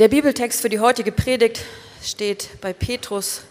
[0.00, 1.60] Der Bibeltext für die heutige Predigt
[2.02, 3.42] steht bei Petrus,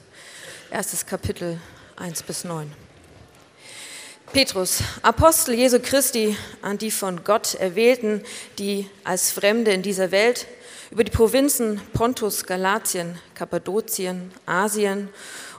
[0.71, 1.57] erstes Kapitel
[1.95, 2.69] 1 bis 9.
[4.33, 8.25] Petrus, Apostel Jesu Christi, an die von Gott erwählten,
[8.59, 10.45] die als Fremde in dieser Welt
[10.91, 15.07] über die Provinzen Pontus, Galatien, Kappadokien, Asien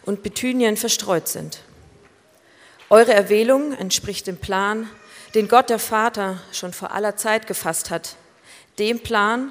[0.03, 1.61] und Bithynien verstreut sind.
[2.91, 4.91] Eure Erwählung entspricht dem Plan,
[5.35, 8.17] den Gott der Vater schon vor aller Zeit gefasst hat,
[8.79, 9.51] dem Plan,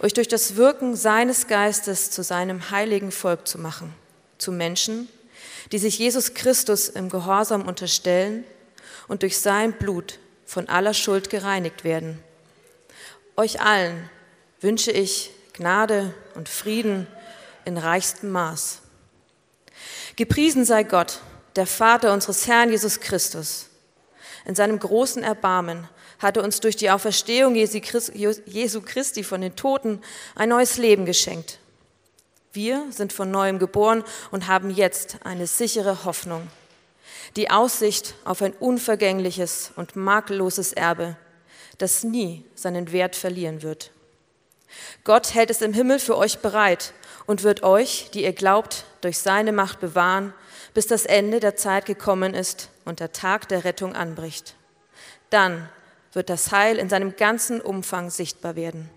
[0.00, 3.94] euch durch das Wirken seines Geistes zu seinem heiligen Volk zu machen,
[4.38, 5.08] zu Menschen,
[5.72, 8.44] die sich Jesus Christus im Gehorsam unterstellen
[9.08, 12.22] und durch sein Blut von aller Schuld gereinigt werden.
[13.36, 14.08] Euch allen
[14.60, 17.06] wünsche ich Gnade und Frieden
[17.64, 18.78] in reichstem Maß.
[20.16, 21.20] Gepriesen sei Gott,
[21.56, 23.66] der Vater unseres Herrn Jesus Christus.
[24.44, 30.00] In seinem großen Erbarmen hat er uns durch die Auferstehung Jesu Christi von den Toten
[30.34, 31.58] ein neues Leben geschenkt.
[32.52, 36.48] Wir sind von neuem geboren und haben jetzt eine sichere Hoffnung,
[37.36, 41.16] die Aussicht auf ein unvergängliches und makelloses Erbe,
[41.76, 43.92] das nie seinen Wert verlieren wird.
[45.04, 46.92] Gott hält es im Himmel für euch bereit
[47.26, 50.34] und wird euch, die ihr glaubt, durch seine Macht bewahren,
[50.74, 54.54] bis das Ende der Zeit gekommen ist und der Tag der Rettung anbricht.
[55.30, 55.68] Dann
[56.18, 58.90] wird das Heil in seinem ganzen Umfang sichtbar werden.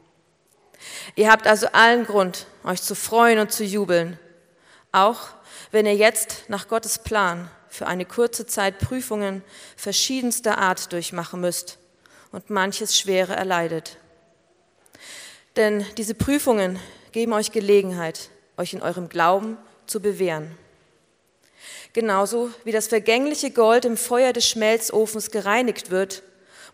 [1.16, 4.18] Ihr habt also allen Grund, euch zu freuen und zu jubeln,
[4.92, 5.20] auch
[5.70, 9.44] wenn ihr jetzt nach Gottes Plan für eine kurze Zeit Prüfungen
[9.78, 11.78] verschiedenster Art durchmachen müsst
[12.32, 13.98] und manches Schwere erleidet.
[15.58, 16.80] Denn diese Prüfungen
[17.12, 20.58] geben euch Gelegenheit, euch in eurem Glauben zu bewähren.
[21.94, 26.24] Genauso wie das vergängliche Gold im Feuer des Schmelzofens gereinigt wird,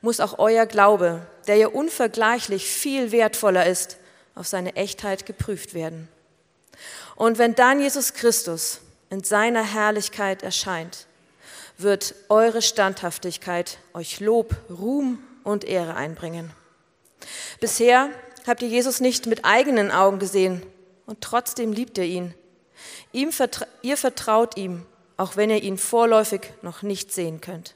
[0.01, 3.97] muss auch euer Glaube, der ja unvergleichlich viel wertvoller ist,
[4.35, 6.07] auf seine Echtheit geprüft werden.
[7.15, 11.07] Und wenn dann Jesus Christus in seiner Herrlichkeit erscheint,
[11.77, 16.51] wird eure Standhaftigkeit euch Lob, Ruhm und Ehre einbringen.
[17.59, 18.09] Bisher
[18.45, 20.61] habt ihr Jesus nicht mit eigenen Augen gesehen
[21.05, 22.33] und trotzdem liebt ihr ihn.
[23.11, 24.85] Ihm vertra ihr vertraut ihm
[25.17, 27.73] auch wenn ihr ihn vorläufig noch nicht sehen könnt.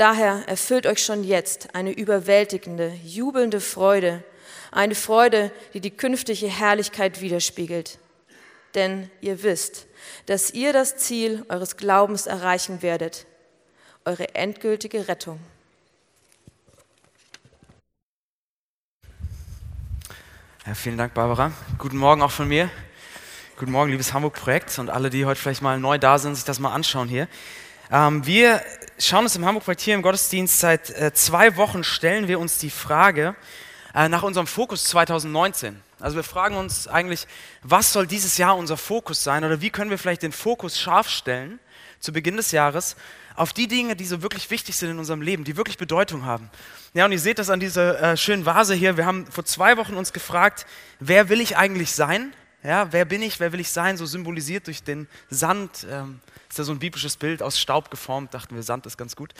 [0.00, 4.24] Daher erfüllt euch schon jetzt eine überwältigende, jubelnde Freude,
[4.72, 7.98] eine Freude, die die künftige Herrlichkeit widerspiegelt.
[8.74, 9.86] Denn ihr wisst,
[10.24, 13.26] dass ihr das Ziel eures Glaubens erreichen werdet,
[14.06, 15.38] eure endgültige Rettung.
[20.66, 21.52] Ja, vielen Dank, Barbara.
[21.76, 22.70] Guten Morgen auch von mir.
[23.58, 26.58] Guten Morgen, liebes Hamburg-Projekt und alle, die heute vielleicht mal neu da sind, sich das
[26.58, 27.28] mal anschauen hier.
[27.92, 28.62] Ähm, wir
[29.00, 32.70] schauen uns im Hamburg-Projekt hier im Gottesdienst seit äh, zwei Wochen, stellen wir uns die
[32.70, 33.34] Frage
[33.94, 35.80] äh, nach unserem Fokus 2019.
[35.98, 37.26] Also wir fragen uns eigentlich,
[37.62, 41.08] was soll dieses Jahr unser Fokus sein oder wie können wir vielleicht den Fokus scharf
[41.08, 41.58] stellen
[41.98, 42.96] zu Beginn des Jahres
[43.36, 46.50] auf die Dinge, die so wirklich wichtig sind in unserem Leben, die wirklich Bedeutung haben.
[46.92, 48.96] Ja, und ihr seht das an dieser äh, schönen Vase hier.
[48.96, 50.66] Wir haben vor zwei Wochen uns gefragt,
[50.98, 52.34] wer will ich eigentlich sein?
[52.62, 53.96] Ja, wer bin ich, wer will ich sein?
[53.96, 55.86] So symbolisiert durch den Sand.
[55.90, 59.14] Ähm, ist ja so ein biblisches Bild aus Staub geformt, dachten wir, Sand ist ganz
[59.14, 59.32] gut.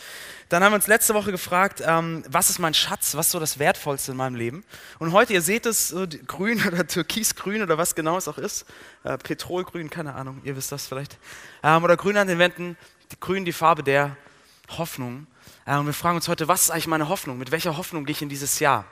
[0.48, 3.40] Dann haben wir uns letzte Woche gefragt, ähm, was ist mein Schatz, was ist so
[3.40, 4.64] das Wertvollste in meinem Leben?
[5.00, 8.64] Und heute, ihr seht es, so grün oder türkisgrün oder was genau es auch ist,
[9.02, 11.18] äh, Petrolgrün, keine Ahnung, ihr wisst das vielleicht.
[11.62, 12.76] Ähm, oder grün an den Wänden,
[13.10, 14.16] die, grün die Farbe der
[14.78, 15.26] Hoffnung.
[15.66, 17.38] Und wir fragen uns heute, was ist eigentlich meine Hoffnung?
[17.38, 18.84] Mit welcher Hoffnung gehe ich in dieses Jahr?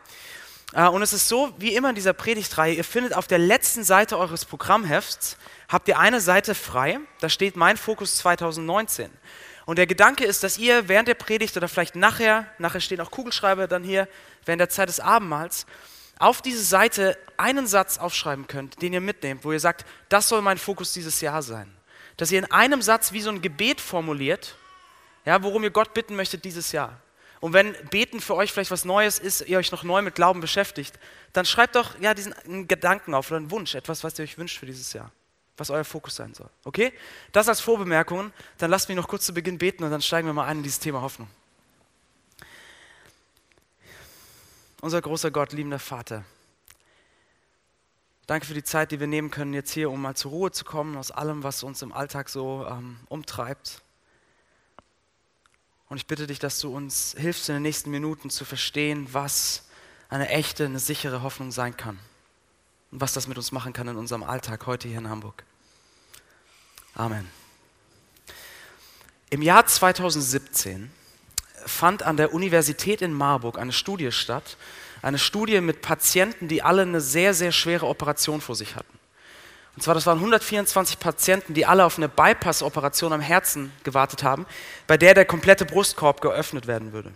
[0.73, 3.85] Äh, und es ist so, wie immer in dieser Predigtreihe, ihr findet auf der letzten
[3.85, 5.37] Seite eures Programmhefts,
[5.69, 9.11] habt ihr eine Seite frei, da steht mein Fokus 2019.
[9.67, 13.11] Und der Gedanke ist, dass ihr während der Predigt oder vielleicht nachher, nachher stehen auch
[13.11, 14.09] Kugelschreiber dann hier,
[14.47, 15.67] während der Zeit des Abendmahls,
[16.19, 20.43] auf diese Seite einen Satz aufschreiben könnt, den ihr mitnehmt, wo ihr sagt, das soll
[20.43, 21.71] mein Fokus dieses Jahr sein.
[22.17, 24.57] Dass ihr in einem Satz wie so ein Gebet formuliert,
[25.25, 26.99] ja, worum ihr Gott bitten möchtet dieses Jahr.
[27.41, 30.41] Und wenn Beten für euch vielleicht was Neues ist, ihr euch noch neu mit Glauben
[30.41, 30.99] beschäftigt,
[31.33, 34.59] dann schreibt doch ja diesen Gedanken auf oder einen Wunsch, etwas, was ihr euch wünscht
[34.59, 35.13] für dieses Jahr,
[35.57, 36.51] was euer Fokus sein soll.
[36.65, 36.93] Okay?
[37.33, 38.33] Das als Vorbemerkungen.
[38.59, 40.63] Dann lasst mich noch kurz zu Beginn beten und dann steigen wir mal ein in
[40.65, 41.29] dieses Thema Hoffnung.
[44.81, 46.25] Unser großer Gott, liebender Vater,
[48.29, 50.65] danke für die Zeit, die wir nehmen können jetzt hier, um mal zur Ruhe zu
[50.65, 53.83] kommen aus allem, was uns im Alltag so ähm, umtreibt.
[55.89, 59.65] Und ich bitte dich, dass du uns hilfst in den nächsten Minuten zu verstehen, was
[60.09, 61.99] eine echte, eine sichere Hoffnung sein kann.
[62.91, 65.45] Und was das mit uns machen kann in unserem Alltag heute hier in Hamburg.
[66.95, 67.29] Amen.
[69.31, 70.91] Im Jahr 2017
[71.67, 74.57] fand an der Universität in Marburg eine Studie statt.
[75.03, 78.98] Eine Studie mit Patienten, die alle eine sehr, sehr schwere Operation vor sich hatten.
[79.79, 84.45] Und zwar, das waren 124 Patienten, die alle auf eine Bypass-Operation am Herzen gewartet haben,
[84.89, 87.13] bei der der komplette Brustkorb geöffnet werden würde.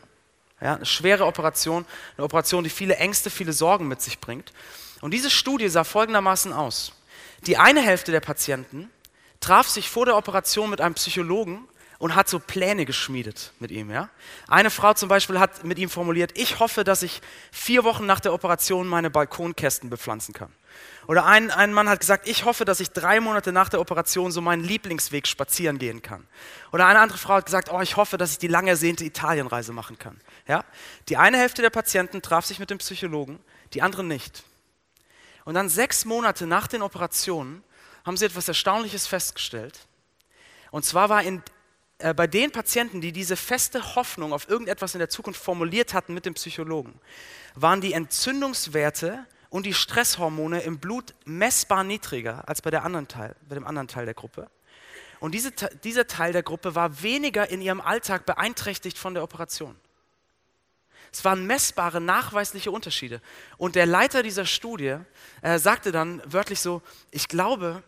[0.61, 1.85] Ja, eine schwere Operation,
[2.17, 4.53] eine Operation, die viele Ängste, viele Sorgen mit sich bringt.
[5.00, 6.93] Und diese Studie sah folgendermaßen aus.
[7.49, 8.88] Die eine Hälfte der Patienten
[9.41, 11.67] traf sich vor der Operation mit einem Psychologen
[11.99, 13.91] und hat so Pläne geschmiedet mit ihm.
[13.91, 14.08] Ja?
[14.47, 18.20] Eine Frau zum Beispiel hat mit ihm formuliert, ich hoffe, dass ich vier Wochen nach
[18.20, 20.53] der Operation meine Balkonkästen bepflanzen kann.
[21.09, 24.31] Oder ein, ein Mann hat gesagt, ich hoffe, dass ich drei Monate nach der Operation
[24.31, 26.27] so meinen Lieblingsweg spazieren gehen kann.
[26.73, 29.73] Oder eine andere Frau hat gesagt, oh, ich hoffe, dass ich die lang ersehnte Italienreise
[29.73, 30.21] machen kann.
[30.47, 30.65] Ja?
[31.09, 33.41] Die eine Hälfte der Patienten traf sich mit dem Psychologen,
[33.75, 34.45] die andere nicht.
[35.45, 37.65] Und dann sechs Monate nach den Operationen
[38.05, 39.81] haben sie etwas Erstaunliches festgestellt.
[40.71, 41.43] Und zwar war in,
[41.99, 46.15] äh, bei den Patienten, die diese feste Hoffnung auf irgendetwas in der Zukunft formuliert hatten
[46.15, 46.99] mit dem Psychologen,
[47.55, 53.37] waren die Entzündungswerte und die Stresshormone im Blut messbar niedriger als bei, der anderen Teil,
[53.47, 54.49] bei dem anderen Teil der Gruppe.
[55.21, 55.53] Und diese,
[55.85, 59.77] dieser Teil der Gruppe war weniger in ihrem Alltag beeinträchtigt von der Operation.
[61.13, 63.21] Es waren messbare, nachweisliche Unterschiede.
[63.59, 64.97] Und der Leiter dieser Studie
[65.43, 67.83] äh, sagte dann wörtlich so, ich glaube,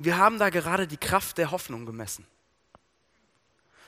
[0.00, 2.26] wir haben da gerade die Kraft der Hoffnung gemessen.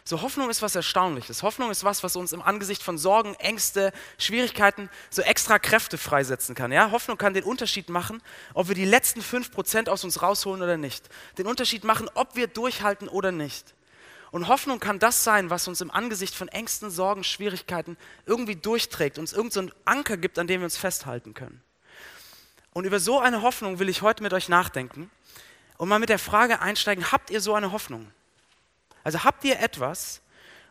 [0.08, 1.42] So Hoffnung ist was Erstaunliches.
[1.42, 6.54] Hoffnung ist was, was uns im Angesicht von Sorgen, Ängste, Schwierigkeiten so extra Kräfte freisetzen
[6.54, 6.72] kann.
[6.72, 6.92] Ja?
[6.92, 8.22] Hoffnung kann den Unterschied machen,
[8.54, 11.10] ob wir die letzten 5% aus uns rausholen oder nicht.
[11.36, 13.74] Den Unterschied machen, ob wir durchhalten oder nicht.
[14.30, 19.18] Und Hoffnung kann das sein, was uns im Angesicht von Ängsten, Sorgen, Schwierigkeiten irgendwie durchträgt,
[19.18, 21.62] uns irgendeinen so Anker gibt, an dem wir uns festhalten können.
[22.72, 25.10] Und über so eine Hoffnung will ich heute mit euch nachdenken
[25.76, 28.10] und mal mit der Frage einsteigen, habt ihr so eine Hoffnung?
[29.04, 30.20] Also habt ihr etwas,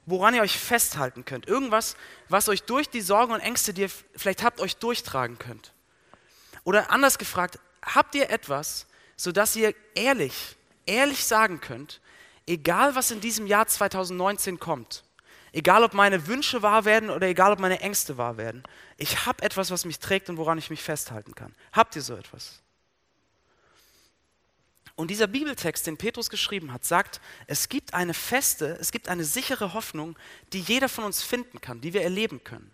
[0.06, 1.48] woran ihr euch festhalten könnt?
[1.48, 1.96] Irgendwas,
[2.30, 5.74] was euch durch die Sorgen und Ängste, die ihr vielleicht habt, euch durchtragen könnt?
[6.64, 12.02] Oder anders gefragt, habt ihr etwas, sodass ihr ehrlich, ehrlich sagen könnt,
[12.46, 15.04] egal was in diesem Jahr 2019 kommt,
[15.52, 18.64] egal ob meine Wünsche wahr werden oder egal ob meine Ängste wahr werden,
[18.98, 21.54] ich habe etwas, was mich trägt und woran ich mich festhalten kann.
[21.72, 22.62] Habt ihr so etwas?
[24.98, 29.24] Und dieser Bibeltext, den Petrus geschrieben hat, sagt, es gibt eine feste, es gibt eine
[29.24, 30.18] sichere Hoffnung,
[30.54, 32.72] die jeder von uns finden kann, die wir erleben können.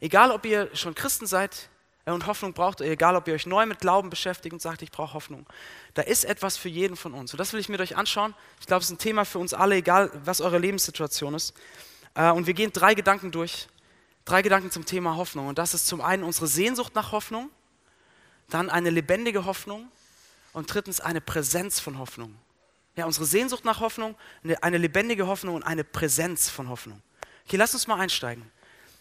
[0.00, 1.68] Egal, ob ihr schon Christen seid
[2.04, 5.14] und Hoffnung braucht, egal, ob ihr euch neu mit Glauben beschäftigt und sagt, ich brauche
[5.14, 5.46] Hoffnung.
[5.94, 7.32] Da ist etwas für jeden von uns.
[7.32, 8.34] Und das will ich mit euch anschauen.
[8.58, 11.54] Ich glaube, es ist ein Thema für uns alle, egal, was eure Lebenssituation ist.
[12.14, 13.68] Äh, und wir gehen drei Gedanken durch.
[14.24, 15.46] Drei Gedanken zum Thema Hoffnung.
[15.46, 17.50] Und das ist zum einen unsere Sehnsucht nach Hoffnung,
[18.48, 19.88] dann eine lebendige Hoffnung
[20.52, 22.34] und drittens eine Präsenz von Hoffnung.
[22.96, 27.00] Ja, unsere Sehnsucht nach Hoffnung, eine, eine lebendige Hoffnung und eine Präsenz von Hoffnung.
[27.46, 28.50] Okay, lass uns mal einsteigen.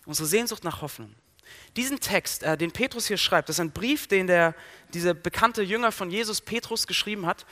[0.05, 1.13] Unsere Sehnsucht nach Hoffnung.
[1.75, 4.55] Diesen Text, äh, den Petrus hier schreibt, das ist ein Brief, den der,
[4.93, 7.45] dieser bekannte Jünger von Jesus, Petrus, geschrieben hat.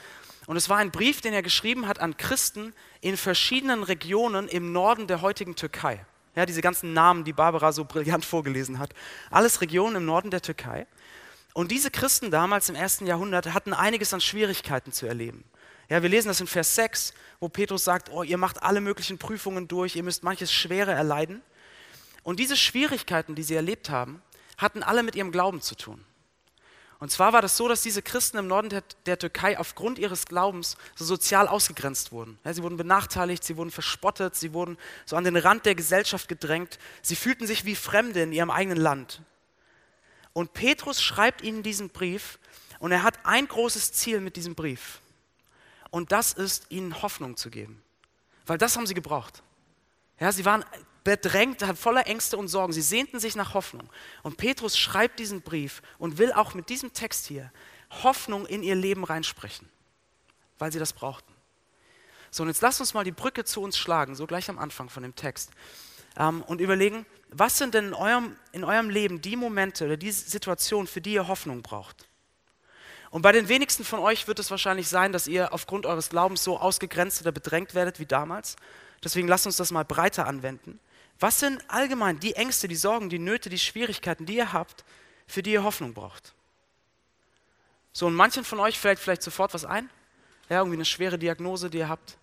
[0.46, 4.72] Und es war ein Brief, den er geschrieben hat an Christen in verschiedenen Regionen im
[4.72, 6.04] Norden der heutigen Türkei.
[6.34, 8.94] Ja, diese ganzen Namen, die Barbara so brillant vorgelesen hat.
[9.30, 10.86] Alles Regionen im Norden der Türkei.
[11.60, 15.44] Und diese Christen damals im ersten Jahrhundert hatten einiges an Schwierigkeiten zu erleben.
[15.90, 19.18] Ja, wir lesen das in Vers 6, wo Petrus sagt, oh, ihr macht alle möglichen
[19.18, 21.42] Prüfungen durch, ihr müsst manches Schwere erleiden.
[22.22, 24.22] Und diese Schwierigkeiten, die sie erlebt haben,
[24.56, 26.02] hatten alle mit ihrem Glauben zu tun.
[26.98, 30.24] Und zwar war das so, dass diese Christen im Norden der, der Türkei aufgrund ihres
[30.24, 32.38] Glaubens so sozial ausgegrenzt wurden.
[32.42, 36.26] Ja, sie wurden benachteiligt, sie wurden verspottet, sie wurden so an den Rand der Gesellschaft
[36.26, 36.78] gedrängt.
[37.02, 39.20] Sie fühlten sich wie Fremde in ihrem eigenen Land.
[40.40, 42.38] Und Petrus schreibt ihnen diesen Brief
[42.78, 45.02] und er hat ein großes Ziel mit diesem Brief.
[45.90, 47.82] Und das ist, ihnen Hoffnung zu geben.
[48.46, 49.42] Weil das haben sie gebraucht.
[50.18, 50.64] Ja, sie waren
[51.04, 52.72] bedrängt, voller Ängste und Sorgen.
[52.72, 53.86] Sie sehnten sich nach Hoffnung.
[54.22, 57.52] Und Petrus schreibt diesen Brief und will auch mit diesem Text hier
[58.02, 59.68] Hoffnung in ihr Leben reinsprechen,
[60.58, 61.34] weil sie das brauchten.
[62.30, 64.88] So, und jetzt lasst uns mal die Brücke zu uns schlagen, so gleich am Anfang
[64.88, 65.50] von dem Text,
[66.16, 70.10] ähm, und überlegen, was sind denn in eurem, in eurem Leben die Momente oder die
[70.10, 72.08] Situationen, für die ihr Hoffnung braucht?
[73.10, 76.44] Und bei den wenigsten von euch wird es wahrscheinlich sein, dass ihr aufgrund eures Glaubens
[76.44, 78.56] so ausgegrenzt oder bedrängt werdet wie damals.
[79.02, 80.78] Deswegen lasst uns das mal breiter anwenden.
[81.18, 84.84] Was sind allgemein die Ängste, die Sorgen, die Nöte, die Schwierigkeiten, die ihr habt,
[85.26, 86.34] für die ihr Hoffnung braucht?
[87.92, 89.90] So, und manchen von euch fällt vielleicht sofort was ein.
[90.48, 92.16] Ja, irgendwie eine schwere Diagnose, die ihr habt,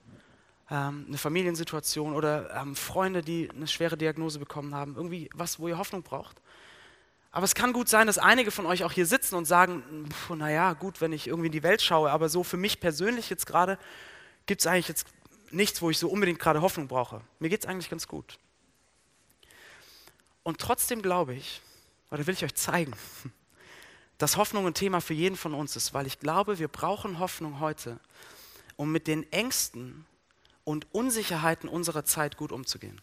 [0.69, 5.67] ähm, eine Familiensituation oder ähm, Freunde, die eine schwere Diagnose bekommen haben, irgendwie was, wo
[5.67, 6.41] ihr Hoffnung braucht.
[7.31, 10.73] Aber es kann gut sein, dass einige von euch auch hier sitzen und sagen, naja,
[10.73, 13.77] gut, wenn ich irgendwie in die Welt schaue, aber so für mich persönlich jetzt gerade
[14.45, 15.07] gibt es eigentlich jetzt
[15.51, 17.21] nichts, wo ich so unbedingt gerade Hoffnung brauche.
[17.39, 18.39] Mir geht es eigentlich ganz gut.
[20.43, 21.61] Und trotzdem glaube ich,
[22.09, 22.93] oder will ich euch zeigen,
[24.17, 27.59] dass Hoffnung ein Thema für jeden von uns ist, weil ich glaube, wir brauchen Hoffnung
[27.59, 27.99] heute,
[28.77, 30.05] um mit den Ängsten
[30.67, 32.99] und Unsicherheiten unserer Zeit gut umzugehen.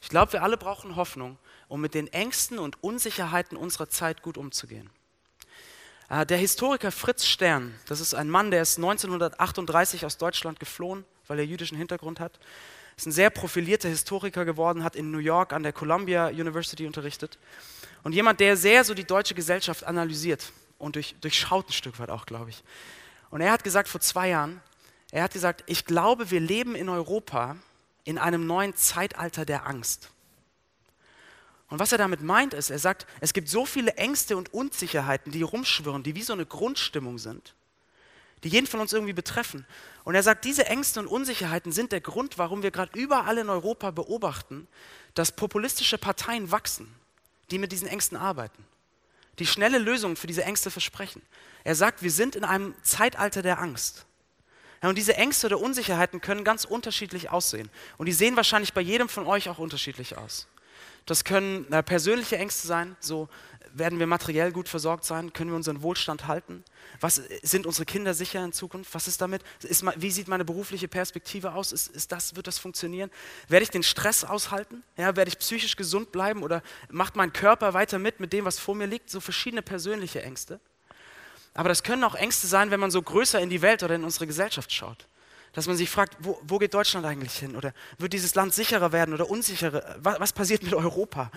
[0.00, 4.38] Ich glaube, wir alle brauchen Hoffnung, um mit den Ängsten und Unsicherheiten unserer Zeit gut
[4.38, 4.88] umzugehen.
[6.08, 11.04] Äh, der Historiker Fritz Stern, das ist ein Mann, der ist 1938 aus Deutschland geflohen,
[11.26, 12.38] weil er jüdischen Hintergrund hat,
[12.96, 17.36] ist ein sehr profilierter Historiker geworden, hat in New York an der Columbia University unterrichtet
[18.04, 22.10] und jemand, der sehr so die deutsche Gesellschaft analysiert und durch, durchschaut ein Stück weit
[22.10, 22.62] auch, glaube ich.
[23.30, 24.62] Und er hat gesagt vor zwei Jahren,
[25.10, 27.56] er hat gesagt, ich glaube, wir leben in Europa
[28.04, 30.10] in einem neuen Zeitalter der Angst.
[31.68, 35.32] Und was er damit meint ist, er sagt, es gibt so viele Ängste und Unsicherheiten,
[35.32, 37.54] die rumschwirren, die wie so eine Grundstimmung sind,
[38.44, 39.66] die jeden von uns irgendwie betreffen.
[40.04, 43.50] Und er sagt, diese Ängste und Unsicherheiten sind der Grund, warum wir gerade überall in
[43.50, 44.68] Europa beobachten,
[45.14, 46.94] dass populistische Parteien wachsen,
[47.50, 48.64] die mit diesen Ängsten arbeiten,
[49.40, 51.22] die schnelle Lösungen für diese Ängste versprechen.
[51.64, 54.06] Er sagt, wir sind in einem Zeitalter der Angst.
[54.82, 57.70] Und diese Ängste oder Unsicherheiten können ganz unterschiedlich aussehen.
[57.98, 60.46] Und die sehen wahrscheinlich bei jedem von euch auch unterschiedlich aus.
[61.06, 63.28] Das können äh, persönliche Ängste sein, so
[63.78, 66.64] werden wir materiell gut versorgt sein, können wir unseren Wohlstand halten,
[67.00, 70.88] was sind unsere Kinder sicher in Zukunft, was ist damit, ist, wie sieht meine berufliche
[70.88, 73.10] Perspektive aus, ist, ist das, wird das funktionieren,
[73.48, 77.74] werde ich den Stress aushalten, ja, werde ich psychisch gesund bleiben oder macht mein Körper
[77.74, 80.60] weiter mit mit dem, was vor mir liegt, so verschiedene persönliche Ängste.
[81.56, 84.04] Aber das können auch Ängste sein, wenn man so größer in die Welt oder in
[84.04, 85.06] unsere Gesellschaft schaut
[85.56, 87.56] dass man sich fragt, wo, wo, geht Deutschland eigentlich hin?
[87.56, 89.96] Oder wird dieses Land sicherer werden oder unsicherer?
[90.00, 91.30] Was, was, passiert mit Europa?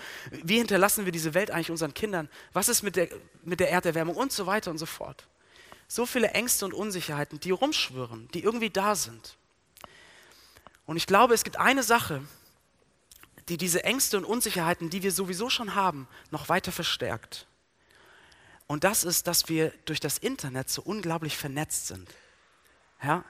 [0.43, 2.27] Wie hinterlassen wir diese Welt eigentlich unseren Kindern?
[2.51, 3.07] Was ist mit der,
[3.43, 5.25] mit der Erderwärmung und so weiter und so fort?
[5.87, 9.37] So viele Ängste und Unsicherheiten, die rumschwirren, die irgendwie da sind.
[10.85, 12.21] Und ich glaube, es gibt eine Sache,
[13.47, 17.47] die diese Ängste und Unsicherheiten, die wir sowieso schon haben, noch weiter verstärkt.
[18.69, 22.07] Und das ist, dass wir durch das Internet so unglaublich vernetzt sind.
[23.01, 23.25] Ja,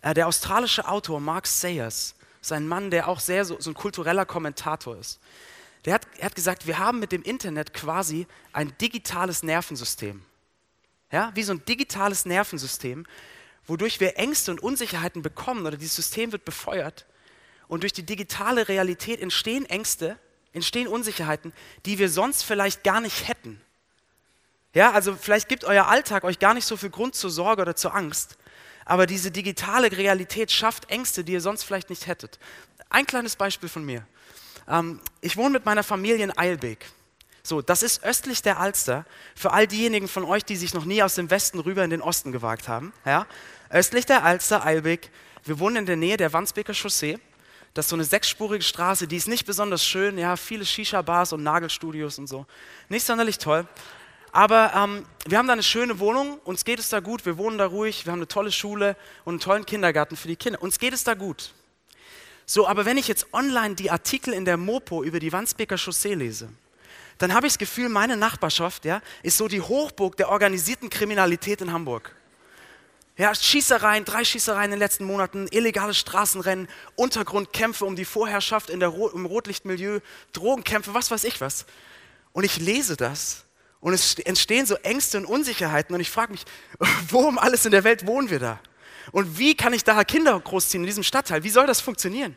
[0.00, 3.74] äh, der australische Autor Mark Sayers ist ein Mann, der auch sehr so, so ein
[3.74, 5.20] kultureller Kommentator ist.
[5.84, 10.22] Der hat, er hat gesagt, wir haben mit dem Internet quasi ein digitales Nervensystem.
[11.10, 13.04] Ja, wie so ein digitales Nervensystem,
[13.66, 17.04] wodurch wir Ängste und Unsicherheiten bekommen oder dieses System wird befeuert.
[17.68, 20.18] Und durch die digitale Realität entstehen Ängste,
[20.54, 21.52] entstehen Unsicherheiten,
[21.84, 23.60] die wir sonst vielleicht gar nicht hätten.
[24.74, 27.76] Ja, also vielleicht gibt euer Alltag euch gar nicht so viel Grund zur Sorge oder
[27.76, 28.38] zur Angst.
[28.84, 32.38] Aber diese digitale Realität schafft Ängste, die ihr sonst vielleicht nicht hättet.
[32.88, 34.06] Ein kleines Beispiel von mir.
[34.68, 36.86] Ähm, ich wohne mit meiner Familie in Eilbek.
[37.42, 39.04] So, das ist östlich der Alster.
[39.34, 42.00] Für all diejenigen von euch, die sich noch nie aus dem Westen rüber in den
[42.00, 42.92] Osten gewagt haben.
[43.04, 43.26] Ja?
[43.68, 45.10] Östlich der Alster, Eilbek.
[45.44, 47.18] Wir wohnen in der Nähe der Wandsbeker Chaussee.
[47.74, 50.18] Das ist so eine sechsspurige Straße, die ist nicht besonders schön.
[50.18, 52.46] Ja, viele Shisha-Bars und Nagelstudios und so.
[52.88, 53.66] Nicht sonderlich toll.
[54.32, 57.58] Aber ähm, wir haben da eine schöne Wohnung, uns geht es da gut, wir wohnen
[57.58, 60.62] da ruhig, wir haben eine tolle Schule und einen tollen Kindergarten für die Kinder.
[60.62, 61.52] Uns geht es da gut.
[62.46, 66.14] So, aber wenn ich jetzt online die Artikel in der Mopo über die Wandsbeker Chaussee
[66.14, 66.48] lese,
[67.18, 71.60] dann habe ich das Gefühl, meine Nachbarschaft ja, ist so die Hochburg der organisierten Kriminalität
[71.60, 72.16] in Hamburg.
[73.18, 78.80] Ja, Schießereien, drei Schießereien in den letzten Monaten, illegale Straßenrennen, Untergrundkämpfe um die Vorherrschaft in
[78.80, 80.00] der Ro im Rotlichtmilieu,
[80.32, 81.66] Drogenkämpfe, was weiß ich was.
[82.32, 83.44] Und ich lese das
[83.82, 85.92] und es entstehen so Ängste und Unsicherheiten.
[85.92, 86.44] Und ich frage mich,
[87.08, 88.60] wo um alles in der Welt wohnen wir da?
[89.10, 91.42] Und wie kann ich da Kinder großziehen in diesem Stadtteil?
[91.42, 92.36] Wie soll das funktionieren?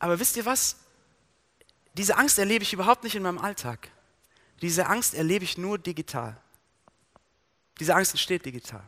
[0.00, 0.76] Aber wisst ihr was?
[1.94, 3.88] Diese Angst erlebe ich überhaupt nicht in meinem Alltag.
[4.60, 6.36] Diese Angst erlebe ich nur digital.
[7.78, 8.82] Diese Angst entsteht digital.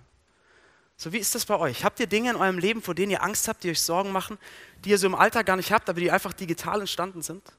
[0.97, 1.85] So, wie ist das bei euch?
[1.85, 4.39] Habt ihr Dinge in eurem Leben, vor denen ihr Angst habt, die euch Sorgen machen,
[4.85, 7.53] die ihr so im Alltag gar nicht habt, aber die einfach digital entstanden sind?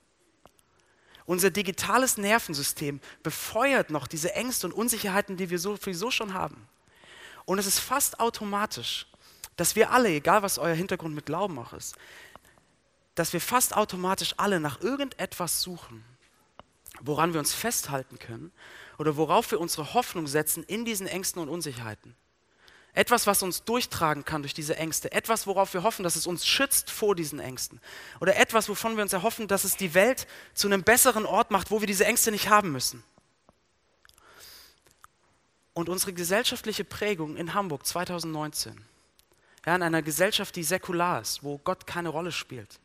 [1.26, 6.68] Unser digitales Nervensystem befeuert noch diese Ängste und Unsicherheiten, die wir sowieso schon haben.
[7.46, 9.08] Und es ist fast automatisch,
[9.56, 11.96] dass wir alle, egal was euer Hintergrund mit Glauben auch ist,
[13.16, 16.04] dass wir fast automatisch alle nach irgendetwas suchen,
[17.02, 18.52] woran wir uns festhalten können
[18.98, 22.16] oder worauf wir unsere Hoffnung setzen in diesen Ängsten und Unsicherheiten.
[22.96, 25.12] Etwas, was uns durchtragen kann durch diese Ängste.
[25.12, 27.82] Etwas, worauf wir hoffen, dass es uns schützt vor diesen Ängsten.
[28.22, 31.72] Oder etwas, wovon wir uns erhoffen, dass es die Welt zu einem besseren Ort macht,
[31.72, 33.04] wo wir diese Ängste nicht haben müssen.
[35.74, 38.82] Und unsere gesellschaftliche Prägung in Hamburg 2019,
[39.66, 42.80] ja, in einer Gesellschaft, die säkular ist, wo Gott keine Rolle spielt,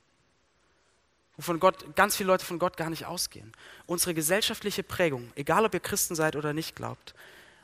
[1.37, 3.53] wovon Gott, ganz viele Leute von Gott gar nicht ausgehen.
[3.87, 7.15] Unsere gesellschaftliche Prägung, egal ob ihr Christen seid oder nicht glaubt,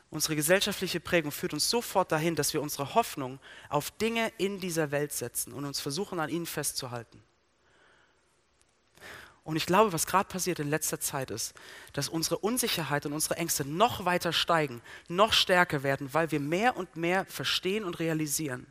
[0.09, 4.91] Unsere gesellschaftliche Prägung führt uns sofort dahin, dass wir unsere Hoffnung auf Dinge in dieser
[4.91, 7.21] Welt setzen und uns versuchen, an ihnen festzuhalten.
[9.43, 11.53] Und ich glaube, was gerade passiert in letzter Zeit ist,
[11.93, 16.75] dass unsere Unsicherheit und unsere Ängste noch weiter steigen, noch stärker werden, weil wir mehr
[16.75, 18.67] und mehr verstehen und realisieren,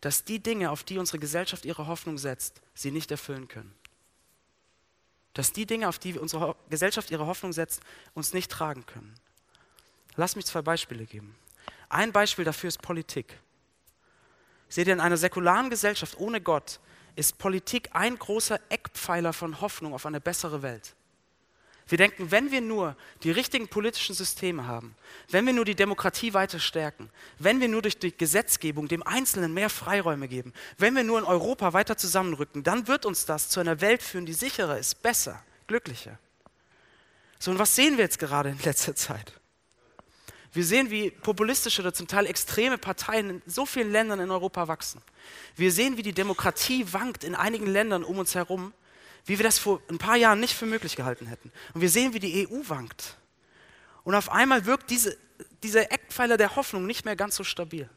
[0.00, 3.74] dass die Dinge, auf die unsere Gesellschaft ihre Hoffnung setzt, sie nicht erfüllen können.
[5.34, 7.82] Dass die Dinge, auf die unsere Gesellschaft ihre Hoffnung setzt,
[8.14, 9.14] uns nicht tragen können.
[10.16, 11.34] Lass mich zwei Beispiele geben.
[11.88, 13.38] Ein Beispiel dafür ist Politik.
[14.68, 16.80] Seht ihr, in einer säkularen Gesellschaft ohne Gott
[17.14, 20.94] ist Politik ein großer Eckpfeiler von Hoffnung auf eine bessere Welt.
[21.88, 24.96] Wir denken, wenn wir nur die richtigen politischen Systeme haben,
[25.28, 29.54] wenn wir nur die Demokratie weiter stärken, wenn wir nur durch die Gesetzgebung dem Einzelnen
[29.54, 33.60] mehr Freiräume geben, wenn wir nur in Europa weiter zusammenrücken, dann wird uns das zu
[33.60, 36.18] einer Welt führen, die sicherer ist, besser, glücklicher.
[37.38, 39.32] So, und was sehen wir jetzt gerade in letzter Zeit?
[40.52, 44.68] Wir sehen, wie populistische oder zum Teil extreme Parteien in so vielen Ländern in Europa
[44.68, 45.02] wachsen.
[45.56, 48.72] Wir sehen, wie die Demokratie wankt in einigen Ländern um uns herum,
[49.24, 51.52] wie wir das vor ein paar Jahren nicht für möglich gehalten hätten.
[51.74, 53.16] Und wir sehen, wie die EU wankt.
[54.04, 55.16] Und auf einmal wirkt diese,
[55.62, 57.90] dieser Eckpfeiler der Hoffnung nicht mehr ganz so stabil.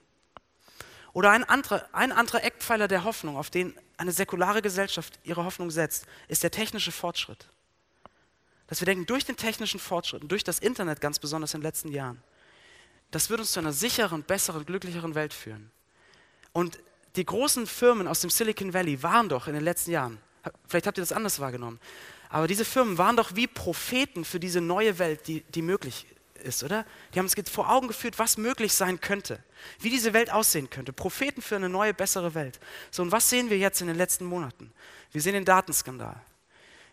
[1.13, 5.72] Oder ein anderer, ein anderer Eckpfeiler der Hoffnung, auf den eine säkulare Gesellschaft ihre Hoffnung
[5.72, 7.48] setzt, ist der technische Fortschritt.
[8.68, 11.65] Dass wir denken, durch den technischen Fortschritt und durch das Internet ganz besonders in den
[11.65, 12.22] letzten Jahren,
[13.11, 15.71] das wird uns zu einer sicheren, besseren, glücklicheren Welt führen.
[16.53, 16.79] Und
[17.15, 20.19] die großen Firmen aus dem Silicon Valley waren doch in den letzten Jahren,
[20.67, 21.79] vielleicht habt ihr das anders wahrgenommen,
[22.29, 26.63] aber diese Firmen waren doch wie Propheten für diese neue Welt, die, die möglich ist,
[26.63, 26.85] oder?
[27.13, 29.43] Die haben uns vor Augen geführt, was möglich sein könnte,
[29.79, 30.93] wie diese Welt aussehen könnte.
[30.93, 32.59] Propheten für eine neue, bessere Welt.
[32.91, 34.71] So, und was sehen wir jetzt in den letzten Monaten?
[35.11, 36.21] Wir sehen den Datenskandal.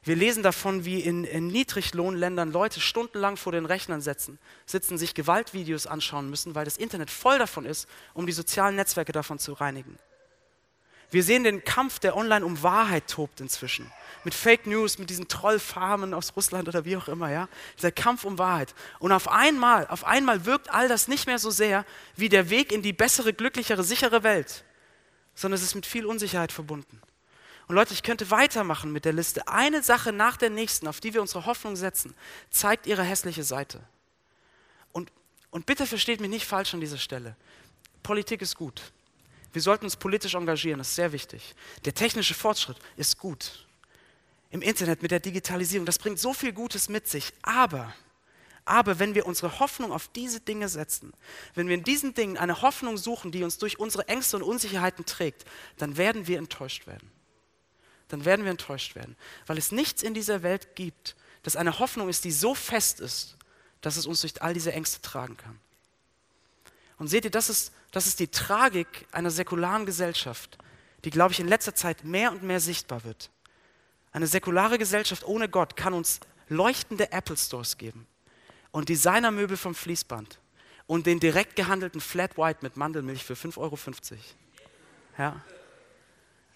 [0.07, 5.15] Wir lesen davon, wie in, in, Niedriglohnländern Leute stundenlang vor den Rechnern sitzen, sitzen, sich
[5.15, 9.53] Gewaltvideos anschauen müssen, weil das Internet voll davon ist, um die sozialen Netzwerke davon zu
[9.53, 9.99] reinigen.
[11.11, 13.91] Wir sehen den Kampf, der online um Wahrheit tobt inzwischen.
[14.23, 17.49] Mit Fake News, mit diesen Trollfarmen aus Russland oder wie auch immer, ja.
[17.77, 18.77] Dieser Kampf um Wahrheit.
[19.01, 21.85] Und auf einmal, auf einmal wirkt all das nicht mehr so sehr
[22.15, 24.63] wie der Weg in die bessere, glücklichere, sichere Welt,
[25.35, 27.03] sondern es ist mit viel Unsicherheit verbunden.
[27.69, 29.49] Und Leute, ich könnte weitermachen mit der Liste.
[29.49, 32.15] Eine Sache nach der nächsten, auf die wir unsere Hoffnung setzen,
[32.51, 33.81] zeigt ihre hässliche Seite.
[34.93, 35.11] Und,
[35.51, 37.35] und bitte versteht mich nicht falsch an dieser Stelle.
[38.05, 38.93] Politik ist gut.
[39.53, 41.55] Wir sollten uns politisch engagieren, das ist sehr wichtig.
[41.85, 43.67] Der technische Fortschritt ist gut.
[44.51, 47.33] Im Internet mit der Digitalisierung, das bringt so viel Gutes mit sich.
[47.43, 47.93] Aber,
[48.65, 51.13] aber wenn wir unsere Hoffnung auf diese Dinge setzen,
[51.55, 55.05] wenn wir in diesen Dingen eine Hoffnung suchen, die uns durch unsere Ängste und Unsicherheiten
[55.05, 55.47] trägt,
[55.79, 57.11] dann werden wir enttäuscht werden
[58.09, 59.17] dann werden wir enttäuscht werden.
[59.47, 63.37] Weil es nichts in dieser Welt gibt, das eine Hoffnung ist, die so fest ist,
[63.81, 65.59] dass es uns durch all diese Ängste tragen kann.
[66.99, 70.59] Und seht ihr, das ist, das ist die Tragik einer säkularen Gesellschaft,
[71.05, 73.31] die, glaube ich, in letzter Zeit mehr und mehr sichtbar wird.
[74.13, 78.07] Eine säkulare Gesellschaft ohne Gott kann uns leuchtende Apple Stores geben
[78.71, 80.41] und Designermöbel vom Fließband
[80.87, 83.79] und den direkt gehandelten Flat White mit Mandelmilch für 5,50 Euro.
[85.19, 85.41] Ja.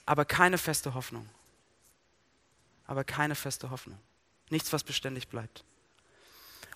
[0.07, 1.29] Aber keine feste Hoffnung
[2.90, 4.00] aber keine feste Hoffnung.
[4.50, 5.62] Nichts, was beständig bleibt.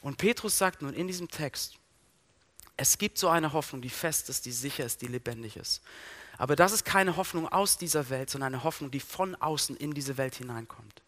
[0.01, 1.75] Und Petrus sagt nun in diesem Text,
[2.77, 5.83] es gibt so eine Hoffnung, die fest ist, die sicher ist, die lebendig ist.
[6.39, 9.93] Aber das ist keine Hoffnung aus dieser Welt, sondern eine Hoffnung, die von außen in
[9.93, 11.03] diese Welt hineinkommt.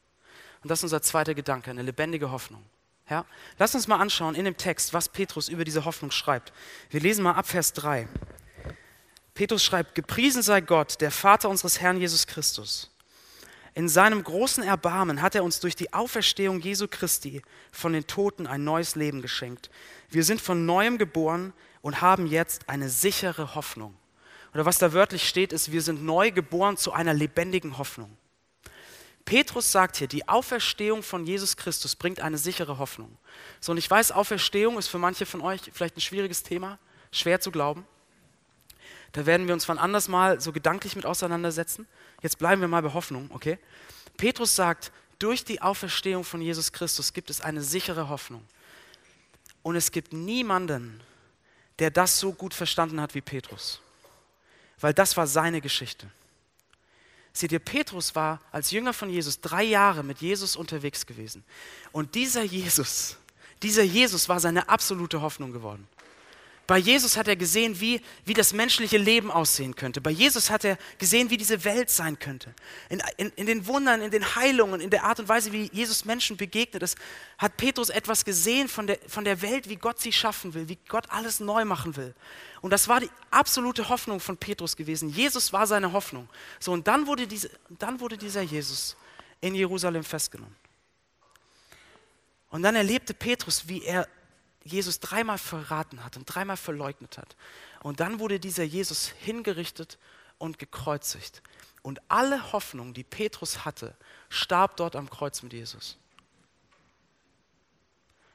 [0.65, 2.65] Und das ist unser zweiter Gedanke, eine lebendige Hoffnung.
[3.09, 3.27] Ja?
[3.59, 6.53] Lass uns mal anschauen in dem Text, was Petrus über diese Hoffnung schreibt.
[6.91, 8.09] Wir lesen mal ab Vers 3.
[9.35, 12.91] Petrus schreibt, gepriesen sei Gott, der Vater unseres Herrn Jesus Christus
[13.77, 18.47] in seinem großen Erbarmen hat er uns durch die Auferstehung Jesu Christi von den Toten
[18.47, 19.69] ein neues Leben geschenkt.
[20.09, 23.95] Wir sind von neuem geboren und haben jetzt eine sichere Hoffnung.
[24.55, 28.17] Oder was da wörtlich steht, ist, wir sind neu geboren zu einer lebendigen Hoffnung.
[29.27, 33.19] Petrus sagt hier, die Auferstehung von Jesus Christus bringt eine sichere Hoffnung.
[33.61, 36.79] So, und ich weiß, Auferstehung ist für manche von euch vielleicht ein schwieriges Thema,
[37.13, 37.85] schwer zu glauben.
[39.13, 41.87] Da werden wir uns wann anders mal so gedanklich mit auseinandersetzen.
[42.23, 43.59] Jetzt bleiben wir mal bei Hoffnung, okay?
[44.17, 48.43] Petrus sagt, durch die Auferstehung von Jesus Christus gibt es eine sichere Hoffnung.
[49.63, 51.01] Und es gibt niemanden,
[51.79, 53.81] der das so gut verstanden hat wie Petrus.
[54.81, 56.09] Weil das war seine Geschichte.
[57.33, 61.45] Seht ihr, Petrus war als Jünger von Jesus drei Jahre mit Jesus unterwegs gewesen.
[61.93, 63.17] Und dieser Jesus,
[63.63, 65.87] dieser Jesus war seine absolute Hoffnung geworden.
[66.67, 70.01] Bei Jesus hat er gesehen, wie, wie das menschliche Leben aussehen könnte.
[70.01, 72.53] Bei Jesus hat er gesehen, wie diese Welt sein könnte.
[72.89, 76.05] In, in, in, den Wundern, in den Heilungen, in der Art und Weise, wie Jesus
[76.05, 76.99] Menschen begegnet ist,
[77.39, 80.79] hat Petrus etwas gesehen von der, von der Welt, wie Gott sie schaffen will, wie
[80.89, 82.15] Gott alles neu machen will.
[82.63, 85.09] Und das war die absolute Hoffnung von Petrus gewesen.
[85.09, 86.29] Jesus war seine Hoffnung.
[86.59, 87.49] So, und dann wurde, diese,
[87.79, 88.97] dann wurde dieser Jesus
[89.41, 90.57] in Jerusalem festgenommen.
[92.51, 94.09] Und dann erlebte Petrus, wie er
[94.67, 97.37] Jesus dreimal verraten hat und dreimal verleugnet hat.
[97.83, 99.99] Und dann wurde dieser Jesus hingerichtet
[100.39, 101.43] und gekreuzigt.
[101.83, 103.97] Und alle Hoffnung, die Petrus hatte,
[104.29, 105.97] starb dort am Kreuz mit Jesus.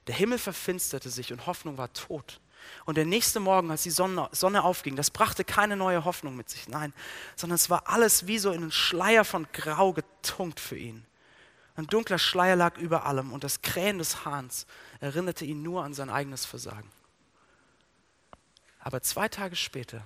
[0.08, 2.40] Der Himmel verfinsterte sich und Hoffnung war tot.
[2.86, 6.50] Und der nächste Morgen, als die Sonne, Sonne aufging, das brachte keine neue Hoffnung mit
[6.50, 6.94] sich, nein,
[7.36, 11.06] sondern es war alles wie so in einen Schleier von Grau getunkt für ihn.
[11.76, 14.66] Ein dunkler Schleier lag über allem und das Krähen des Hahns
[15.02, 16.90] erinnerte ihn nur an sein eigenes Versagen.
[18.80, 20.04] Aber zwei Tage später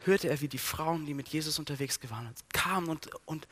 [0.00, 3.48] hörte er, wie die Frauen, die mit Jesus unterwegs waren, kamen und, und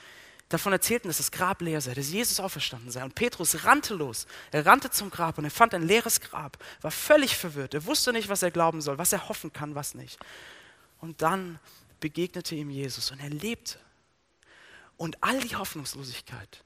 [0.48, 3.03] davon erzählten, dass das Grab leer sei, dass Jesus auferstanden sei.
[3.03, 4.27] Und Petrus rannte los.
[4.53, 7.74] Er rannte zum Grab und er fand ein leeres Grab, war völlig verwirrt.
[7.74, 10.18] Er wusste nicht, was er glauben soll, was er hoffen kann, was nicht.
[11.00, 11.59] Und dann
[12.00, 13.79] begegnete ihm Jesus und er lebte.
[14.96, 16.64] Und all die Hoffnungslosigkeit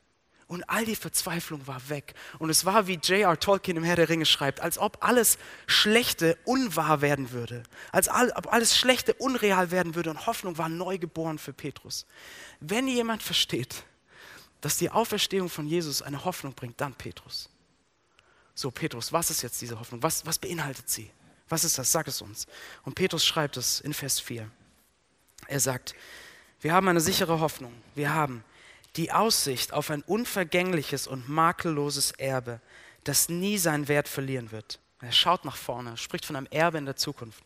[0.49, 2.15] und all die Verzweiflung war weg.
[2.39, 3.39] Und es war, wie J.R.
[3.39, 7.63] Tolkien im Herr der Ringe schreibt, als ob alles Schlechte unwahr werden würde.
[7.93, 12.07] Als ob alles Schlechte unreal werden würde und Hoffnung war neu geboren für Petrus.
[12.61, 13.85] Wenn jemand versteht,
[14.63, 17.51] dass die Auferstehung von Jesus eine Hoffnung bringt, dann Petrus.
[18.55, 20.03] So, Petrus, was ist jetzt diese Hoffnung?
[20.03, 21.11] Was, was beinhaltet sie?
[21.49, 21.93] Was ist das?
[21.93, 22.47] Sag es uns.
[22.85, 24.51] Und Petrus schreibt es in Vers 4.
[25.47, 25.95] Er sagt,
[26.61, 27.73] wir haben eine sichere Hoffnung.
[27.95, 28.43] Wir haben
[28.99, 32.61] die Aussicht auf ein unvergängliches und makelloses Erbe,
[33.05, 34.81] das nie seinen Wert verlieren wird.
[35.01, 37.45] Er schaut nach vorne, spricht von einem Erbe in der Zukunft.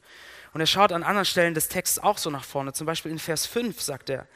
[0.54, 2.72] Und er schaut an anderen Stellen des Texts auch so nach vorne.
[2.72, 4.26] Zum Beispiel in Vers 5 sagt er,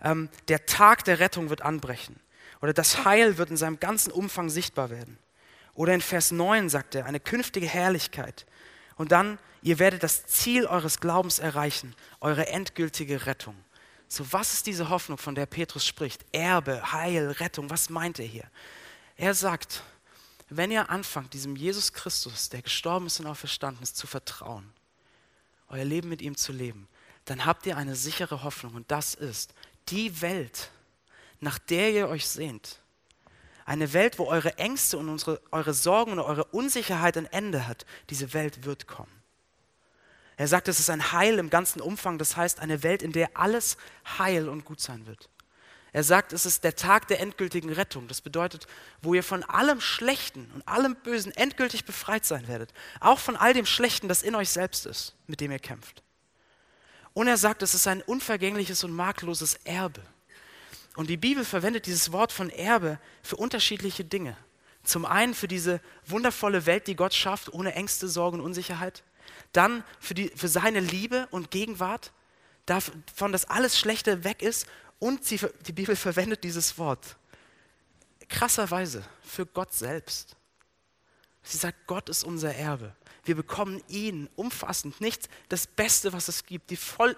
[0.00, 2.20] ähm, der Tag der Rettung wird anbrechen.
[2.62, 5.18] Oder das Heil wird in seinem ganzen Umfang sichtbar werden.
[5.74, 8.46] Oder in Vers 9 sagt er, eine künftige Herrlichkeit.
[8.94, 13.56] Und dann, ihr werdet das Ziel eures Glaubens erreichen, eure endgültige Rettung.
[14.08, 16.24] So, was ist diese Hoffnung, von der Petrus spricht?
[16.32, 18.48] Erbe, Heil, Rettung, was meint er hier?
[19.16, 19.82] Er sagt,
[20.48, 24.72] wenn ihr anfangt, diesem Jesus Christus, der gestorben ist und auferstanden ist, zu vertrauen,
[25.68, 26.88] euer Leben mit ihm zu leben,
[27.24, 29.54] dann habt ihr eine sichere Hoffnung und das ist
[29.88, 30.70] die Welt,
[31.40, 32.80] nach der ihr euch sehnt.
[33.64, 37.86] Eine Welt, wo eure Ängste und unsere, eure Sorgen und eure Unsicherheit ein Ende hat.
[38.10, 39.10] Diese Welt wird kommen.
[40.36, 43.36] Er sagt, es ist ein Heil im ganzen Umfang, das heißt eine Welt, in der
[43.36, 43.76] alles
[44.18, 45.28] heil und gut sein wird.
[45.92, 48.08] Er sagt, es ist der Tag der endgültigen Rettung.
[48.08, 48.66] Das bedeutet,
[49.00, 52.74] wo ihr von allem Schlechten und allem Bösen endgültig befreit sein werdet.
[52.98, 56.02] Auch von all dem Schlechten, das in euch selbst ist, mit dem ihr kämpft.
[57.12, 60.02] Und er sagt, es ist ein unvergängliches und makelloses Erbe.
[60.96, 64.36] Und die Bibel verwendet dieses Wort von Erbe für unterschiedliche Dinge.
[64.82, 69.04] Zum einen für diese wundervolle Welt, die Gott schafft, ohne Ängste, Sorgen und Unsicherheit
[69.54, 72.12] dann für, die, für seine Liebe und Gegenwart,
[72.66, 74.66] davon, dass alles Schlechte weg ist
[74.98, 77.16] und sie, die Bibel verwendet dieses Wort
[78.28, 80.36] krasserweise für Gott selbst.
[81.42, 82.94] Sie sagt, Gott ist unser Erbe.
[83.24, 87.16] Wir bekommen ihn umfassend, nicht das Beste, was es gibt, die voll,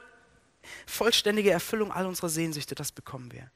[0.86, 3.50] vollständige Erfüllung all unserer Sehnsüchte, das bekommen wir.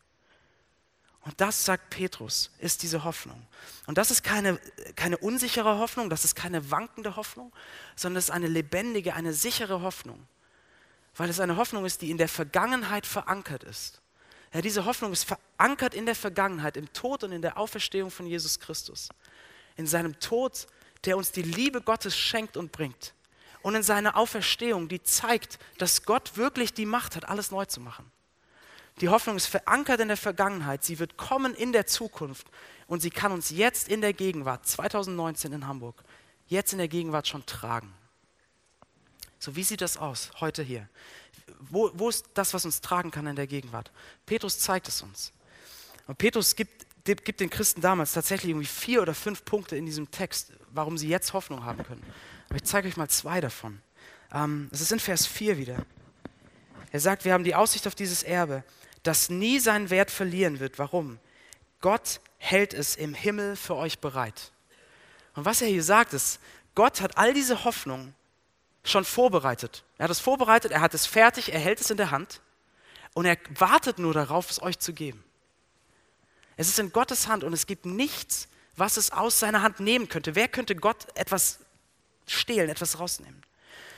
[1.22, 3.46] Und das, sagt Petrus, ist diese Hoffnung.
[3.86, 4.58] Und das ist keine,
[4.96, 7.52] keine unsichere Hoffnung, das ist keine wankende Hoffnung,
[7.94, 10.26] sondern es ist eine lebendige, eine sichere Hoffnung.
[11.14, 14.00] Weil es eine Hoffnung ist, die in der Vergangenheit verankert ist.
[14.52, 18.26] Ja, diese Hoffnung ist verankert in der Vergangenheit, im Tod und in der Auferstehung von
[18.26, 19.08] Jesus Christus.
[19.76, 20.66] In seinem Tod,
[21.04, 23.14] der uns die Liebe Gottes schenkt und bringt.
[23.62, 27.80] Und in seiner Auferstehung, die zeigt, dass Gott wirklich die Macht hat, alles neu zu
[27.80, 28.10] machen.
[29.00, 30.84] Die Hoffnung ist verankert in der Vergangenheit.
[30.84, 32.46] Sie wird kommen in der Zukunft.
[32.86, 36.02] Und sie kann uns jetzt in der Gegenwart, 2019 in Hamburg,
[36.48, 37.94] jetzt in der Gegenwart schon tragen.
[39.38, 40.88] So, wie sieht das aus heute hier?
[41.60, 43.90] Wo, wo ist das, was uns tragen kann in der Gegenwart?
[44.26, 45.32] Petrus zeigt es uns.
[46.06, 50.10] Und Petrus gibt, gibt den Christen damals tatsächlich irgendwie vier oder fünf Punkte in diesem
[50.10, 52.02] Text, warum sie jetzt Hoffnung haben können.
[52.48, 53.80] Aber ich zeige euch mal zwei davon.
[54.32, 55.86] Ähm, es ist in Vers 4 wieder.
[56.92, 58.64] Er sagt, wir haben die Aussicht auf dieses Erbe
[59.02, 60.78] das nie seinen Wert verlieren wird.
[60.78, 61.18] Warum?
[61.80, 64.52] Gott hält es im Himmel für euch bereit.
[65.34, 66.40] Und was er hier sagt ist,
[66.74, 68.14] Gott hat all diese Hoffnung
[68.84, 69.84] schon vorbereitet.
[69.98, 72.40] Er hat es vorbereitet, er hat es fertig, er hält es in der Hand
[73.14, 75.22] und er wartet nur darauf, es euch zu geben.
[76.56, 80.08] Es ist in Gottes Hand und es gibt nichts, was es aus seiner Hand nehmen
[80.08, 80.34] könnte.
[80.34, 81.60] Wer könnte Gott etwas
[82.26, 83.42] stehlen, etwas rausnehmen?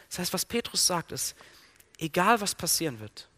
[0.08, 1.34] Das heißt, was Petrus sagt, ist,
[1.98, 3.28] egal was passieren wird,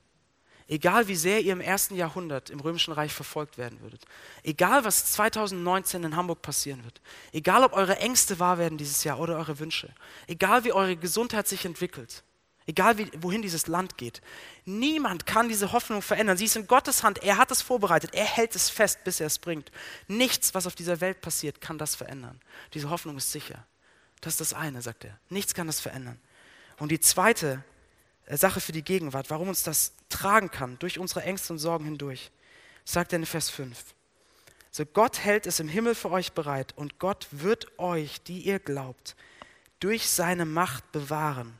[0.74, 4.04] Egal wie sehr ihr im ersten Jahrhundert im Römischen Reich verfolgt werden würdet.
[4.42, 7.00] Egal was 2019 in Hamburg passieren wird.
[7.30, 9.94] Egal ob eure Ängste wahr werden dieses Jahr oder eure Wünsche.
[10.26, 12.24] Egal wie eure Gesundheit sich entwickelt.
[12.66, 14.20] Egal wie, wohin dieses Land geht.
[14.64, 16.36] Niemand kann diese Hoffnung verändern.
[16.36, 17.22] Sie ist in Gottes Hand.
[17.22, 18.12] Er hat es vorbereitet.
[18.12, 19.70] Er hält es fest, bis er es bringt.
[20.08, 22.40] Nichts, was auf dieser Welt passiert, kann das verändern.
[22.72, 23.64] Diese Hoffnung ist sicher.
[24.22, 25.20] Das ist das eine, sagt er.
[25.28, 26.18] Nichts kann das verändern.
[26.80, 27.62] Und die zweite
[28.30, 32.30] Sache für die Gegenwart, warum uns das tragen kann, durch unsere Ängste und Sorgen hindurch,
[32.84, 33.94] sagt er in Vers 5.
[34.70, 38.58] So Gott hält es im Himmel für euch bereit und Gott wird euch, die ihr
[38.58, 39.14] glaubt,
[39.78, 41.58] durch seine Macht bewahren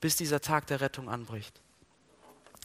[0.00, 1.62] bis dieser Tag der Rettung anbricht.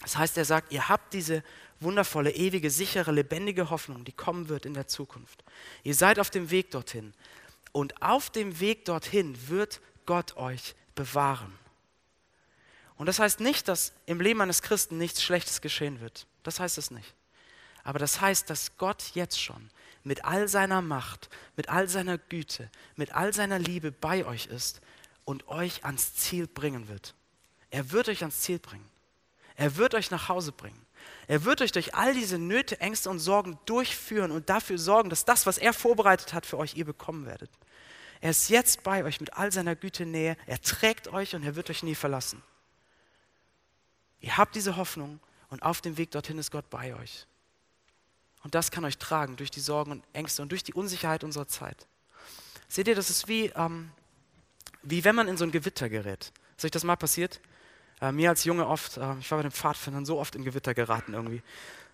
[0.02, 1.44] Das heißt, er sagt, ihr habt diese
[1.80, 5.44] wundervolle, ewige, sichere, lebendige Hoffnung, die kommen wird in der Zukunft.
[5.84, 7.14] Ihr seid auf dem Weg dorthin.
[7.72, 11.58] Und auf dem Weg dorthin wird Gott euch bewahren.
[12.98, 16.26] Und das heißt nicht, dass im Leben eines Christen nichts Schlechtes geschehen wird.
[16.44, 17.14] Das heißt es nicht.
[17.84, 19.70] Aber das heißt, dass Gott jetzt schon
[20.04, 24.82] mit all seiner Macht, mit all seiner Güte, mit all seiner Liebe bei euch ist
[25.26, 27.14] und euch ans Ziel bringen wird.
[27.70, 28.90] Er wird euch ans Ziel bringen.
[29.56, 30.86] Er wird euch nach Hause bringen.
[31.28, 35.26] Er wird euch durch all diese Nöte, Ängste und Sorgen durchführen und dafür sorgen, dass
[35.26, 37.50] das, was er vorbereitet hat für euch, ihr bekommen werdet.
[38.22, 40.38] Er ist jetzt bei euch mit all seiner Güte Nähe.
[40.46, 42.42] Er trägt euch und er wird euch nie verlassen.
[44.22, 47.26] Ihr habt diese Hoffnung und auf dem Weg dorthin ist Gott bei euch.
[48.44, 51.48] Und das kann euch tragen durch die Sorgen und Ängste und durch die Unsicherheit unserer
[51.48, 51.88] Zeit.
[52.68, 53.92] Seht ihr, das ist wie, ähm,
[54.84, 56.32] wie wenn man in so ein Gewitter gerät.
[56.58, 57.42] Ist euch das mal passiert?
[58.02, 60.74] Äh, mir als Junge oft, äh, ich war bei den Pfadfindern so oft in Gewitter
[60.74, 61.42] geraten irgendwie.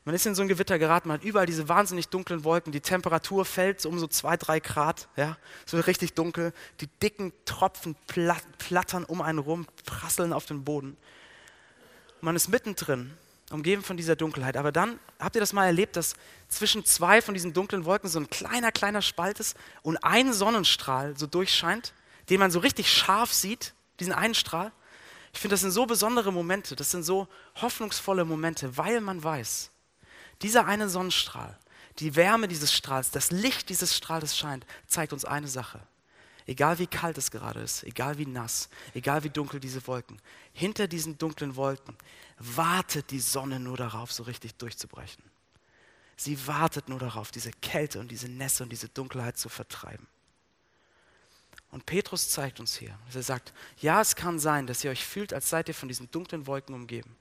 [0.05, 2.81] Man ist in so ein Gewitter geraten, man hat überall diese wahnsinnig dunklen Wolken, die
[2.81, 7.95] Temperatur fällt so um so zwei, drei Grad, ja, so richtig dunkel, die dicken Tropfen
[8.07, 10.97] platt, plattern um einen rum, prasseln auf den Boden.
[12.23, 13.11] Man ist mittendrin,
[13.49, 16.13] umgeben von dieser Dunkelheit, aber dann, habt ihr das mal erlebt, dass
[16.47, 21.17] zwischen zwei von diesen dunklen Wolken so ein kleiner, kleiner Spalt ist und ein Sonnenstrahl
[21.17, 21.93] so durchscheint,
[22.29, 24.71] den man so richtig scharf sieht, diesen einen Strahl?
[25.33, 29.69] Ich finde, das sind so besondere Momente, das sind so hoffnungsvolle Momente, weil man weiß,
[30.43, 31.59] dieser eine Sonnenstrahl,
[31.99, 35.81] die Wärme dieses Strahls, das Licht dieses Strahls scheint, zeigt uns eine Sache.
[36.45, 40.87] Egal wie kalt es gerade ist, egal wie nass, egal wie dunkel diese Wolken, hinter
[40.87, 41.95] diesen dunklen Wolken
[42.37, 45.23] wartet die Sonne nur darauf, so richtig durchzubrechen.
[46.17, 50.07] Sie wartet nur darauf, diese Kälte und diese Nässe und diese Dunkelheit zu vertreiben.
[51.71, 55.03] Und Petrus zeigt uns hier, dass er sagt, ja, es kann sein, dass ihr euch
[55.03, 57.15] fühlt, als seid ihr von diesen dunklen Wolken umgeben.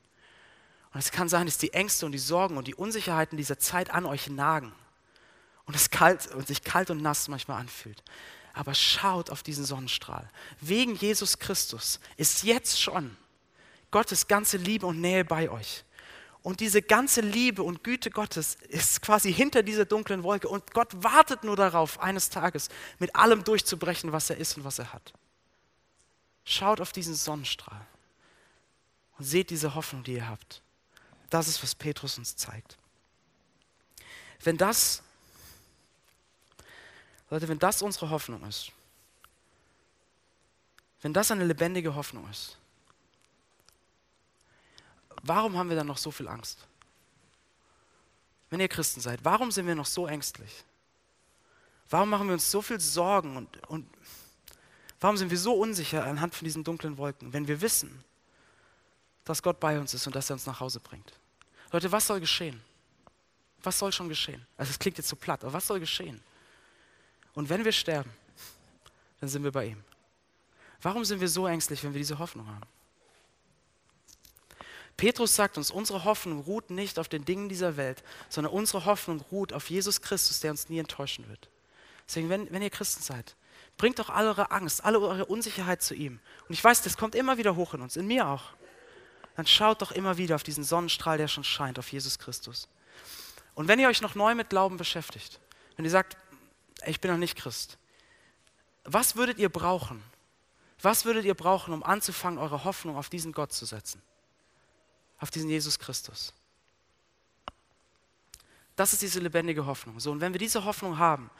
[0.92, 3.90] Und es kann sein, dass die Ängste und die Sorgen und die Unsicherheiten dieser Zeit
[3.90, 4.72] an euch nagen.
[5.64, 8.02] Und es kalt und sich kalt und nass manchmal anfühlt.
[8.54, 10.28] Aber schaut auf diesen Sonnenstrahl.
[10.60, 13.16] Wegen Jesus Christus ist jetzt schon
[13.90, 15.84] Gottes ganze Liebe und Nähe bei euch.
[16.42, 20.48] Und diese ganze Liebe und Güte Gottes ist quasi hinter dieser dunklen Wolke.
[20.48, 24.80] Und Gott wartet nur darauf, eines Tages mit allem durchzubrechen, was er ist und was
[24.80, 25.12] er hat.
[26.44, 27.86] Schaut auf diesen Sonnenstrahl
[29.18, 30.62] und seht diese Hoffnung, die ihr habt.
[31.30, 32.76] Das ist, was Petrus uns zeigt.
[34.42, 35.02] Wenn das,
[37.32, 38.70] Leute, wenn das unsere Hoffnung ist,
[41.00, 42.58] wenn das eine lebendige Hoffnung ist,
[45.22, 46.58] warum haben wir dann noch so viel Angst?
[48.50, 50.62] Wenn ihr Christen seid, warum sind wir noch so ängstlich?
[51.88, 53.88] Warum machen wir uns so viel Sorgen und, und
[55.00, 58.04] warum sind wir so unsicher anhand von diesen dunklen Wolken, wenn wir wissen,
[59.24, 61.14] dass Gott bei uns ist und dass er uns nach Hause bringt?
[61.70, 62.60] Leute, was soll geschehen?
[63.62, 64.46] Was soll schon geschehen?
[64.58, 66.22] Also es klingt jetzt so platt, aber was soll geschehen?
[67.34, 68.10] Und wenn wir sterben,
[69.20, 69.82] dann sind wir bei ihm.
[70.80, 72.66] Warum sind wir so ängstlich, wenn wir diese Hoffnung haben?
[74.96, 79.20] Petrus sagt uns, unsere Hoffnung ruht nicht auf den Dingen dieser Welt, sondern unsere Hoffnung
[79.32, 81.48] ruht auf Jesus Christus, der uns nie enttäuschen wird.
[82.06, 83.36] Deswegen, wenn, wenn ihr Christen seid,
[83.78, 86.20] bringt doch alle eure Angst, alle eure Unsicherheit zu ihm.
[86.46, 88.50] Und ich weiß, das kommt immer wieder hoch in uns, in mir auch.
[89.36, 92.68] Dann schaut doch immer wieder auf diesen Sonnenstrahl, der schon scheint, auf Jesus Christus.
[93.54, 95.40] Und wenn ihr euch noch neu mit Glauben beschäftigt,
[95.76, 96.16] wenn ihr sagt,
[96.86, 97.78] ich bin noch nicht Christ,
[98.84, 100.02] was würdet ihr brauchen?
[100.80, 104.02] Was würdet ihr brauchen, um anzufangen, eure Hoffnung auf diesen Gott zu setzen?
[105.22, 106.34] auf diesen Jesus Christus.
[108.74, 110.00] Das ist diese lebendige Hoffnung.
[110.00, 111.30] So, und wenn wir diese Hoffnung haben,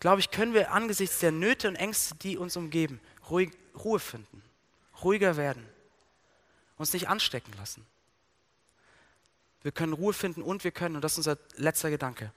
[0.00, 3.00] glaube ich, können wir angesichts der Nöte und Ängste, die uns umgeben,
[3.30, 3.52] ruhig,
[3.84, 4.42] Ruhe finden,
[5.04, 5.64] ruhiger werden,
[6.76, 7.86] uns nicht anstecken lassen.
[9.62, 12.32] Wir können Ruhe finden und wir können, und das ist unser letzter Gedanke,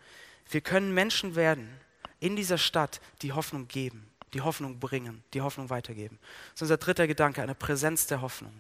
[0.51, 1.75] wir können Menschen werden
[2.23, 6.17] in dieser Stadt, die Hoffnung geben, die Hoffnung bringen, die Hoffnung weitergeben.
[6.21, 8.53] Das ist unser dritter Gedanke, eine Präsenz der Hoffnung.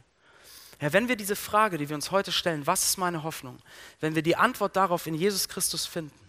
[0.81, 3.57] Ja, wenn wir diese Frage, die wir uns heute stellen, was ist meine Hoffnung,
[4.01, 6.19] wenn wir die Antwort darauf in Jesus Christus finden,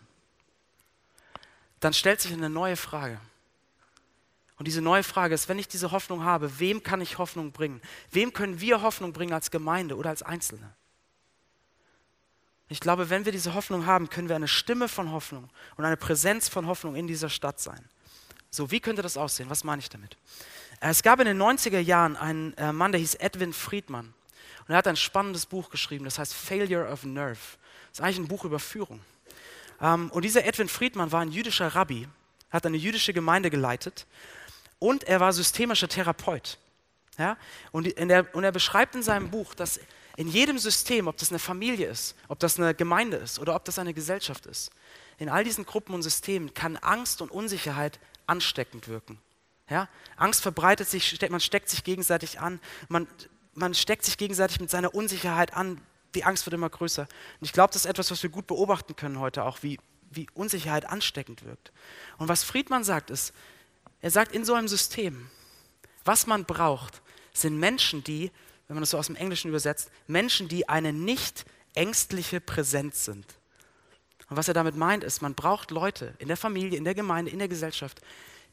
[1.80, 3.20] dann stellt sich eine neue Frage.
[4.56, 7.82] Und diese neue Frage ist, wenn ich diese Hoffnung habe, wem kann ich Hoffnung bringen?
[8.12, 10.72] Wem können wir Hoffnung bringen als Gemeinde oder als Einzelne?
[12.68, 15.96] Ich glaube, wenn wir diese Hoffnung haben, können wir eine Stimme von Hoffnung und eine
[15.96, 17.88] Präsenz von Hoffnung in dieser Stadt sein.
[18.50, 19.50] So, wie könnte das aussehen?
[19.50, 20.16] Was meine ich damit?
[20.80, 24.14] Äh, es gab in den 90er Jahren einen äh, Mann, der hieß Edwin Friedman.
[24.66, 27.38] Und er hat ein spannendes Buch geschrieben, das heißt Failure of Nerve.
[27.90, 29.00] Das ist eigentlich ein Buch über Führung.
[29.80, 32.08] Ähm, und dieser Edwin Friedman war ein jüdischer Rabbi,
[32.50, 34.06] hat eine jüdische Gemeinde geleitet
[34.78, 36.58] und er war systemischer Therapeut.
[37.70, 39.78] Und er beschreibt in seinem Buch, dass
[40.16, 43.64] in jedem System, ob das eine Familie ist, ob das eine Gemeinde ist oder ob
[43.64, 44.70] das eine Gesellschaft ist,
[45.18, 49.18] in all diesen Gruppen und Systemen kann Angst und Unsicherheit ansteckend wirken.
[49.68, 49.88] Ja?
[50.16, 53.08] Angst verbreitet sich, man steckt sich gegenseitig an, man,
[53.54, 55.80] man steckt sich gegenseitig mit seiner Unsicherheit an,
[56.14, 57.02] die Angst wird immer größer.
[57.02, 59.78] Und ich glaube, das ist etwas, was wir gut beobachten können heute auch, wie,
[60.10, 61.72] wie Unsicherheit ansteckend wirkt.
[62.18, 63.32] Und was Friedmann sagt, ist,
[64.00, 65.30] er sagt, in so einem System,
[66.04, 68.30] was man braucht, sind Menschen, die,
[68.66, 73.26] wenn man das so aus dem Englischen übersetzt, Menschen, die eine nicht ängstliche Präsenz sind.
[74.28, 77.30] Und was er damit meint, ist, man braucht Leute in der Familie, in der Gemeinde,
[77.30, 78.00] in der Gesellschaft,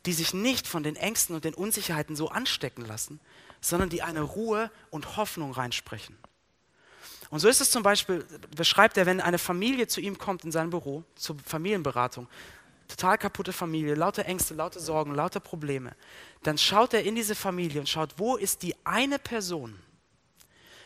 [0.05, 3.19] die sich nicht von den Ängsten und den Unsicherheiten so anstecken lassen,
[3.61, 6.17] sondern die eine Ruhe und Hoffnung reinsprechen.
[7.29, 10.51] Und so ist es zum Beispiel, beschreibt er, wenn eine Familie zu ihm kommt in
[10.51, 12.27] sein Büro, zur Familienberatung,
[12.89, 15.95] total kaputte Familie, lauter Ängste, lauter Sorgen, lauter Probleme,
[16.43, 19.79] dann schaut er in diese Familie und schaut, wo ist die eine Person,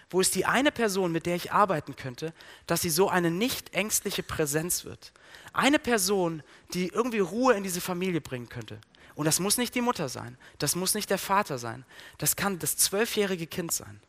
[0.10, 2.34] wo ist die eine Person, mit der ich arbeiten könnte,
[2.68, 5.12] dass sie so eine nicht ängstliche Präsenz wird.
[5.54, 8.80] Eine Person, die irgendwie Ruhe in diese Familie bringen könnte.
[9.16, 11.86] Und das muss nicht die Mutter sein, das muss nicht der Vater sein,
[12.18, 14.02] das kann das zwölfjährige Kind sein.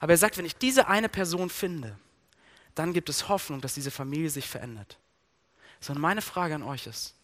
[0.00, 1.98] Aber er sagt, wenn ich diese eine Person finde,
[2.74, 4.98] dann gibt es Hoffnung, dass diese Familie sich verändert.
[5.80, 7.14] Sondern meine Frage an euch ist,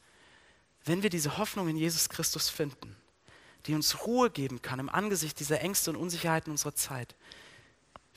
[0.84, 2.96] wenn wir diese Hoffnung in Jesus Christus finden,
[3.66, 7.14] die uns Ruhe geben kann im Angesicht dieser Ängste und Unsicherheiten unserer Zeit,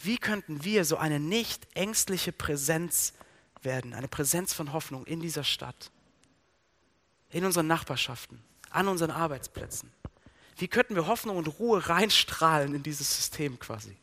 [0.03, 3.13] wie könnten wir so eine nicht ängstliche Präsenz
[3.61, 5.91] werden, eine Präsenz von Hoffnung in dieser Stadt,
[7.29, 9.91] in unseren Nachbarschaften, an unseren Arbeitsplätzen?
[10.57, 13.95] Wie könnten wir Hoffnung und Ruhe reinstrahlen in dieses System quasi?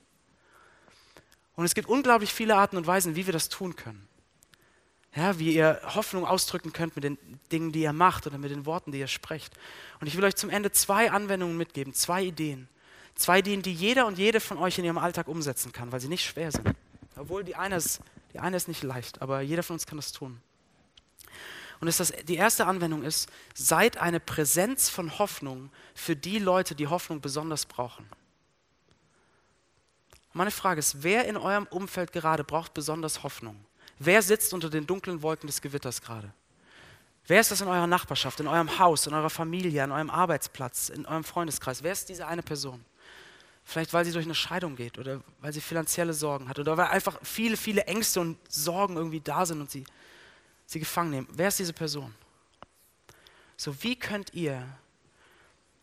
[1.55, 4.09] Und es gibt unglaublich viele Arten und Weisen, wie wir das tun können.
[5.15, 7.19] Ja, wie ihr Hoffnung ausdrücken könnt mit den
[7.51, 9.53] Dingen, die ihr macht oder mit den Worten, die ihr sprecht.
[10.01, 12.69] Und ich will euch zum Ende zwei Anwendungen mitgeben, zwei Ideen.
[13.15, 16.09] Zwei Ideen, die jeder und jede von euch in ihrem Alltag umsetzen kann, weil sie
[16.09, 16.75] nicht schwer sind.
[17.17, 18.01] Obwohl die eine ist,
[18.33, 20.41] die eine ist nicht leicht, aber jeder von uns kann das tun.
[21.81, 26.87] Und das, die erste Anwendung ist, seid eine Präsenz von Hoffnung für die Leute, die
[26.87, 28.07] Hoffnung besonders brauchen.
[30.33, 33.57] Meine Frage ist, wer in eurem Umfeld gerade braucht besonders Hoffnung?
[33.99, 36.33] Wer sitzt unter den dunklen Wolken des Gewitters gerade?
[37.27, 40.89] Wer ist das in eurer Nachbarschaft, in eurem Haus, in eurer Familie, an eurem Arbeitsplatz,
[40.89, 41.83] in eurem Freundeskreis?
[41.83, 42.85] Wer ist diese eine Person?
[43.65, 46.89] Vielleicht, weil sie durch eine Scheidung geht oder weil sie finanzielle Sorgen hat oder weil
[46.89, 49.85] einfach viele, viele Ängste und Sorgen irgendwie da sind und sie,
[50.67, 51.29] sie gefangen nehmen.
[51.33, 52.15] Wer ist diese Person?
[53.57, 54.67] So, wie könnt ihr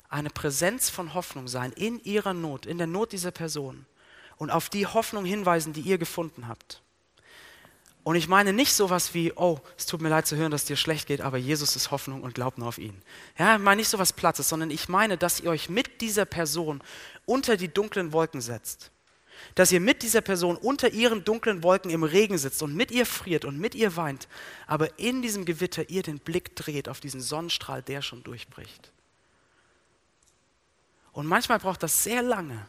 [0.09, 3.85] eine Präsenz von Hoffnung sein in ihrer Not, in der Not dieser Person?
[4.37, 6.81] und auf die Hoffnung hinweisen, die ihr gefunden habt.
[8.03, 10.77] Und ich meine nicht sowas wie, oh, es tut mir leid zu hören, dass dir
[10.77, 13.01] schlecht geht, aber Jesus ist Hoffnung und glaubt nur auf ihn.
[13.37, 16.81] Ja, ich meine nicht sowas Plattes, sondern ich meine, dass ihr euch mit dieser Person
[17.27, 18.89] unter die dunklen Wolken setzt.
[19.53, 23.05] Dass ihr mit dieser Person unter ihren dunklen Wolken im Regen sitzt und mit ihr
[23.05, 24.27] friert und mit ihr weint,
[24.65, 28.91] aber in diesem Gewitter ihr den Blick dreht auf diesen Sonnenstrahl, der schon durchbricht.
[31.11, 32.65] Und manchmal braucht das sehr lange,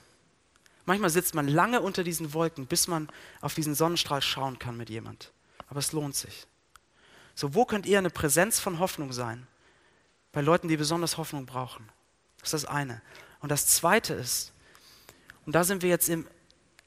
[0.89, 3.11] Manchmal sitzt man lange unter diesen Wolken, bis man
[3.43, 5.33] auf diesen Sonnenstrahl schauen kann mit jemand.
[5.67, 6.47] Aber es lohnt sich.
[7.35, 9.47] So, wo könnt ihr eine Präsenz von Hoffnung sein?
[10.33, 11.87] Bei Leuten, die besonders Hoffnung brauchen.
[12.39, 13.03] Das ist das eine.
[13.41, 14.53] Und das zweite ist,
[15.47, 16.27] und da sind wir jetzt im,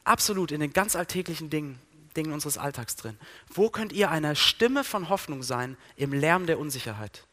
[0.04, 1.80] absolut in den ganz alltäglichen Dingen,
[2.16, 3.18] Dingen unseres Alltags drin.
[3.50, 7.26] Wo könnt ihr eine Stimme von Hoffnung sein im Lärm der Unsicherheit?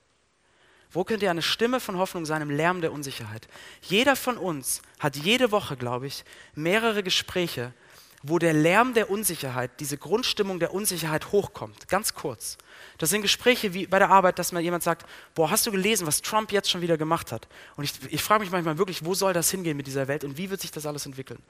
[0.91, 3.47] Wo könnt ihr eine Stimme von Hoffnung sein im Lärm der Unsicherheit?
[3.83, 7.75] Jeder von uns hat jede Woche, glaube ich, mehrere Gespräche,
[8.23, 11.89] wo der Lärm der Unsicherheit, diese Grundstimmung der Unsicherheit hochkommt.
[11.89, 12.59] Ganz kurz.
[12.99, 16.07] Das sind Gespräche wie bei der Arbeit, dass mal jemand sagt, boah, hast du gelesen,
[16.07, 17.47] was Trump jetzt schon wieder gemacht hat?
[17.77, 20.37] Und ich, ich frage mich manchmal wirklich, wo soll das hingehen mit dieser Welt und
[20.37, 21.41] wie wird sich das alles entwickeln?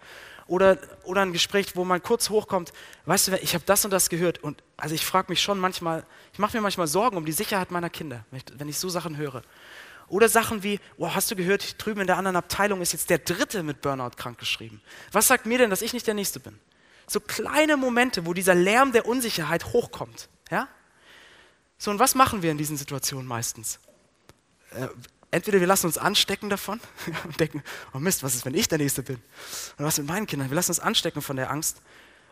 [0.46, 2.72] Oder, oder ein Gespräch, wo man kurz hochkommt,
[3.06, 6.04] weißt du, ich habe das und das gehört und also ich frage mich schon manchmal,
[6.32, 9.42] ich mache mir manchmal Sorgen um die Sicherheit meiner Kinder, wenn ich so Sachen höre.
[10.08, 13.18] Oder Sachen wie, oh, hast du gehört, drüben in der anderen Abteilung ist jetzt der
[13.18, 14.80] Dritte mit Burnout krankgeschrieben.
[15.12, 16.58] Was sagt mir denn, dass ich nicht der Nächste bin?
[17.06, 20.28] So kleine Momente, wo dieser Lärm der Unsicherheit hochkommt.
[20.50, 20.68] Ja?
[21.78, 23.80] So, und was machen wir in diesen Situationen meistens?
[24.70, 24.88] Äh,
[25.30, 26.80] entweder wir lassen uns anstecken davon
[27.24, 29.16] und denken, oh Mist, was ist, wenn ich der Nächste bin?
[29.76, 30.50] Und was mit meinen Kindern?
[30.50, 31.80] Wir lassen uns anstecken von der Angst.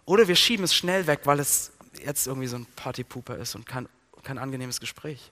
[0.05, 1.72] Oder wir schieben es schnell weg, weil es
[2.05, 3.89] jetzt irgendwie so ein Partypooper ist und kein,
[4.22, 5.31] kein angenehmes Gespräch.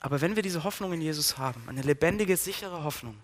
[0.00, 3.16] Aber wenn wir diese Hoffnung in Jesus haben, eine lebendige, sichere Hoffnung,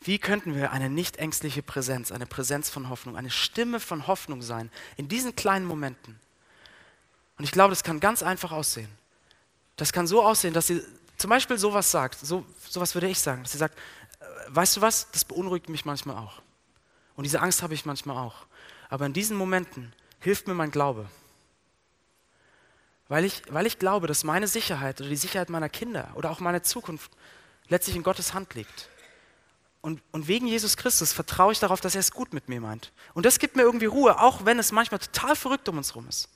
[0.00, 4.40] wie könnten wir eine nicht ängstliche Präsenz, eine Präsenz von Hoffnung, eine Stimme von Hoffnung
[4.42, 6.18] sein in diesen kleinen Momenten?
[7.38, 8.88] Und ich glaube, das kann ganz einfach aussehen.
[9.74, 10.80] Das kann so aussehen, dass sie
[11.16, 13.76] zum Beispiel sowas sagt, so, sowas würde ich sagen, dass sie sagt,
[14.20, 16.40] äh, weißt du was, das beunruhigt mich manchmal auch.
[17.16, 18.46] Und diese Angst habe ich manchmal auch.
[18.88, 21.08] Aber in diesen Momenten hilft mir mein Glaube.
[23.08, 26.40] Weil ich, weil ich glaube, dass meine Sicherheit oder die Sicherheit meiner Kinder oder auch
[26.40, 27.12] meine Zukunft
[27.68, 28.88] letztlich in Gottes Hand liegt.
[29.80, 32.92] Und, und wegen Jesus Christus vertraue ich darauf, dass er es gut mit mir meint.
[33.14, 36.08] Und das gibt mir irgendwie Ruhe, auch wenn es manchmal total verrückt um uns herum
[36.08, 36.28] ist.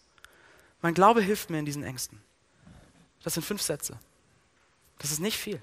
[0.83, 2.23] Mein Glaube hilft mir in diesen Ängsten.
[3.25, 3.99] Das sind fünf Sätze.
[4.99, 5.61] Das ist nicht viel.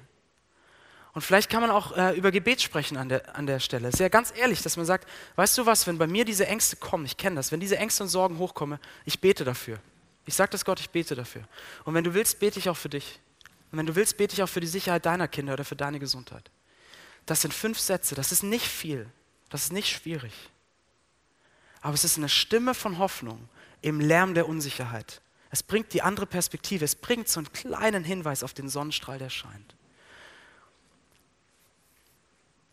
[1.13, 3.91] Und vielleicht kann man auch äh, über Gebet sprechen an der, an der Stelle.
[3.91, 7.05] Sehr ganz ehrlich, dass man sagt, weißt du was, wenn bei mir diese Ängste kommen,
[7.05, 9.79] ich kenne das, wenn diese Ängste und Sorgen hochkommen, ich bete dafür.
[10.27, 11.47] Ich sage das Gott, ich bete dafür.
[11.85, 13.19] Und wenn du willst, bete ich auch für dich.
[13.71, 15.99] Und wenn du willst, bete ich auch für die Sicherheit deiner Kinder oder für deine
[15.99, 16.51] Gesundheit.
[17.25, 19.09] Das sind fünf Sätze, das ist nicht viel,
[19.49, 20.33] das ist nicht schwierig.
[21.81, 23.47] Aber es ist eine Stimme von Hoffnung
[23.81, 25.21] im Lärm der Unsicherheit.
[25.49, 29.29] Es bringt die andere Perspektive, es bringt so einen kleinen Hinweis auf den Sonnenstrahl, der
[29.29, 29.75] scheint.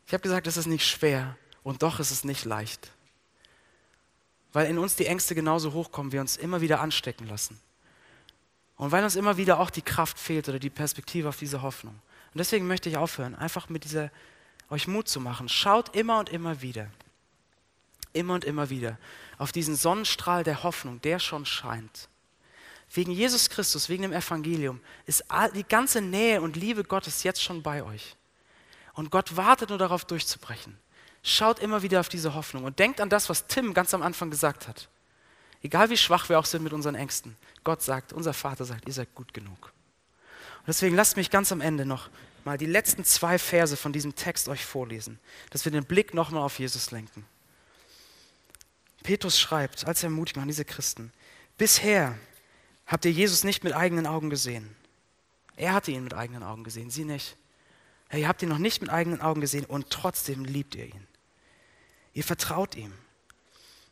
[0.07, 2.91] Ich habe gesagt, es ist nicht schwer und doch ist es nicht leicht.
[4.55, 7.61] Weil in uns die Ängste genauso hochkommen, wir uns immer wieder anstecken lassen.
[8.77, 11.95] Und weil uns immer wieder auch die Kraft fehlt oder die Perspektive auf diese Hoffnung.
[12.33, 14.13] Und deswegen möchte ich aufhören, einfach mit dieser,
[14.71, 15.49] euch Mut zu machen.
[15.49, 16.87] Schaut immer und immer wieder,
[18.13, 18.97] immer und immer wieder
[19.39, 22.09] auf diesen Sonnenstrahl der Hoffnung, der schon scheint.
[22.93, 25.25] Wegen Jesus Christus, wegen dem Evangelium, ist
[25.57, 28.15] die ganze Nähe und Liebe Gottes jetzt schon bei euch.
[28.93, 30.79] Und Gott wartet nur darauf durchzubrechen.
[31.27, 34.31] Schaut immer wieder auf diese Hoffnung und denkt an das, was Tim ganz am Anfang
[34.31, 34.91] gesagt hat.
[35.63, 38.93] Egal wie schwach wir auch sind mit unseren Ängsten, Gott sagt, unser Vater sagt, ihr
[38.93, 39.73] seid gut genug.
[40.59, 42.11] Und deswegen lasst mich ganz am Ende noch
[42.45, 45.19] mal die letzten zwei Verse von diesem Text euch vorlesen,
[45.49, 47.25] dass wir den Blick nochmal auf Jesus lenken.
[49.03, 51.11] Petrus schreibt, als er mutig an diese Christen,
[51.57, 52.19] bisher
[52.87, 54.77] habt ihr Jesus nicht mit eigenen Augen gesehen.
[55.57, 57.39] Er hatte ihn mit eigenen Augen gesehen, sie nicht.
[58.13, 61.07] Ihr habt ihn noch nicht mit eigenen Augen gesehen und trotzdem liebt ihr ihn.
[62.15, 62.93] Ihr vertraut ihm,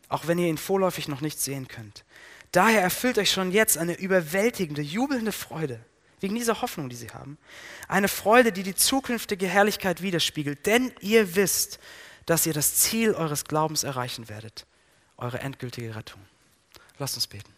[0.08, 2.04] auch wenn ihr ihn vorläufig noch nicht sehen könnt.
[2.52, 5.80] Daher erfüllt euch schon jetzt eine überwältigende, jubelnde Freude,
[6.20, 7.36] wegen dieser Hoffnung, die sie haben.
[7.88, 11.80] Eine Freude, die die zukünftige Herrlichkeit widerspiegelt, denn ihr wisst,
[12.26, 14.66] dass ihr das Ziel eures Glaubens erreichen werdet,
[15.16, 16.20] eure endgültige Rettung.
[16.98, 17.52] Lasst uns beten.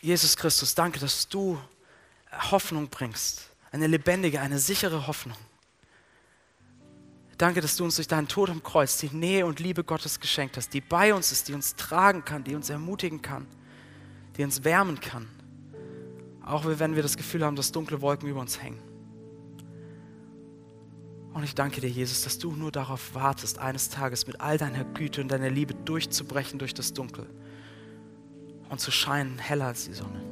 [0.00, 1.60] Jesus Christus, danke, dass du
[2.30, 3.50] Hoffnung bringst.
[3.72, 5.36] Eine lebendige, eine sichere Hoffnung.
[7.38, 10.56] Danke, dass du uns durch deinen Tod am Kreuz die Nähe und Liebe Gottes geschenkt
[10.56, 13.46] hast, die bei uns ist, die uns tragen kann, die uns ermutigen kann,
[14.36, 15.28] die uns wärmen kann.
[16.42, 18.80] Auch wenn wir das Gefühl haben, dass dunkle Wolken über uns hängen.
[21.34, 24.84] Und ich danke dir, Jesus, dass du nur darauf wartest, eines Tages mit all deiner
[24.84, 27.26] Güte und deiner Liebe durchzubrechen durch das Dunkel
[28.70, 30.22] und zu scheinen heller als die Sonne.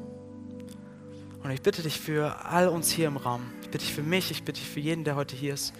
[1.43, 4.31] Und ich bitte dich für all uns hier im Raum, ich bitte dich für mich,
[4.31, 5.75] ich bitte dich für jeden, der heute hier ist,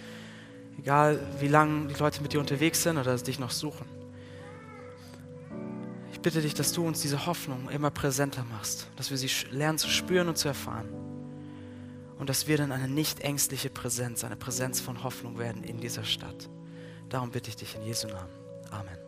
[0.77, 3.85] egal wie lange die Leute mit dir unterwegs sind oder dich noch suchen.
[6.11, 9.77] Ich bitte dich, dass du uns diese Hoffnung immer präsenter machst, dass wir sie lernen
[9.77, 10.89] zu spüren und zu erfahren.
[12.17, 16.05] Und dass wir dann eine nicht ängstliche Präsenz, eine Präsenz von Hoffnung werden in dieser
[16.05, 16.49] Stadt.
[17.09, 18.33] Darum bitte ich dich in Jesu Namen.
[18.71, 19.04] Amen.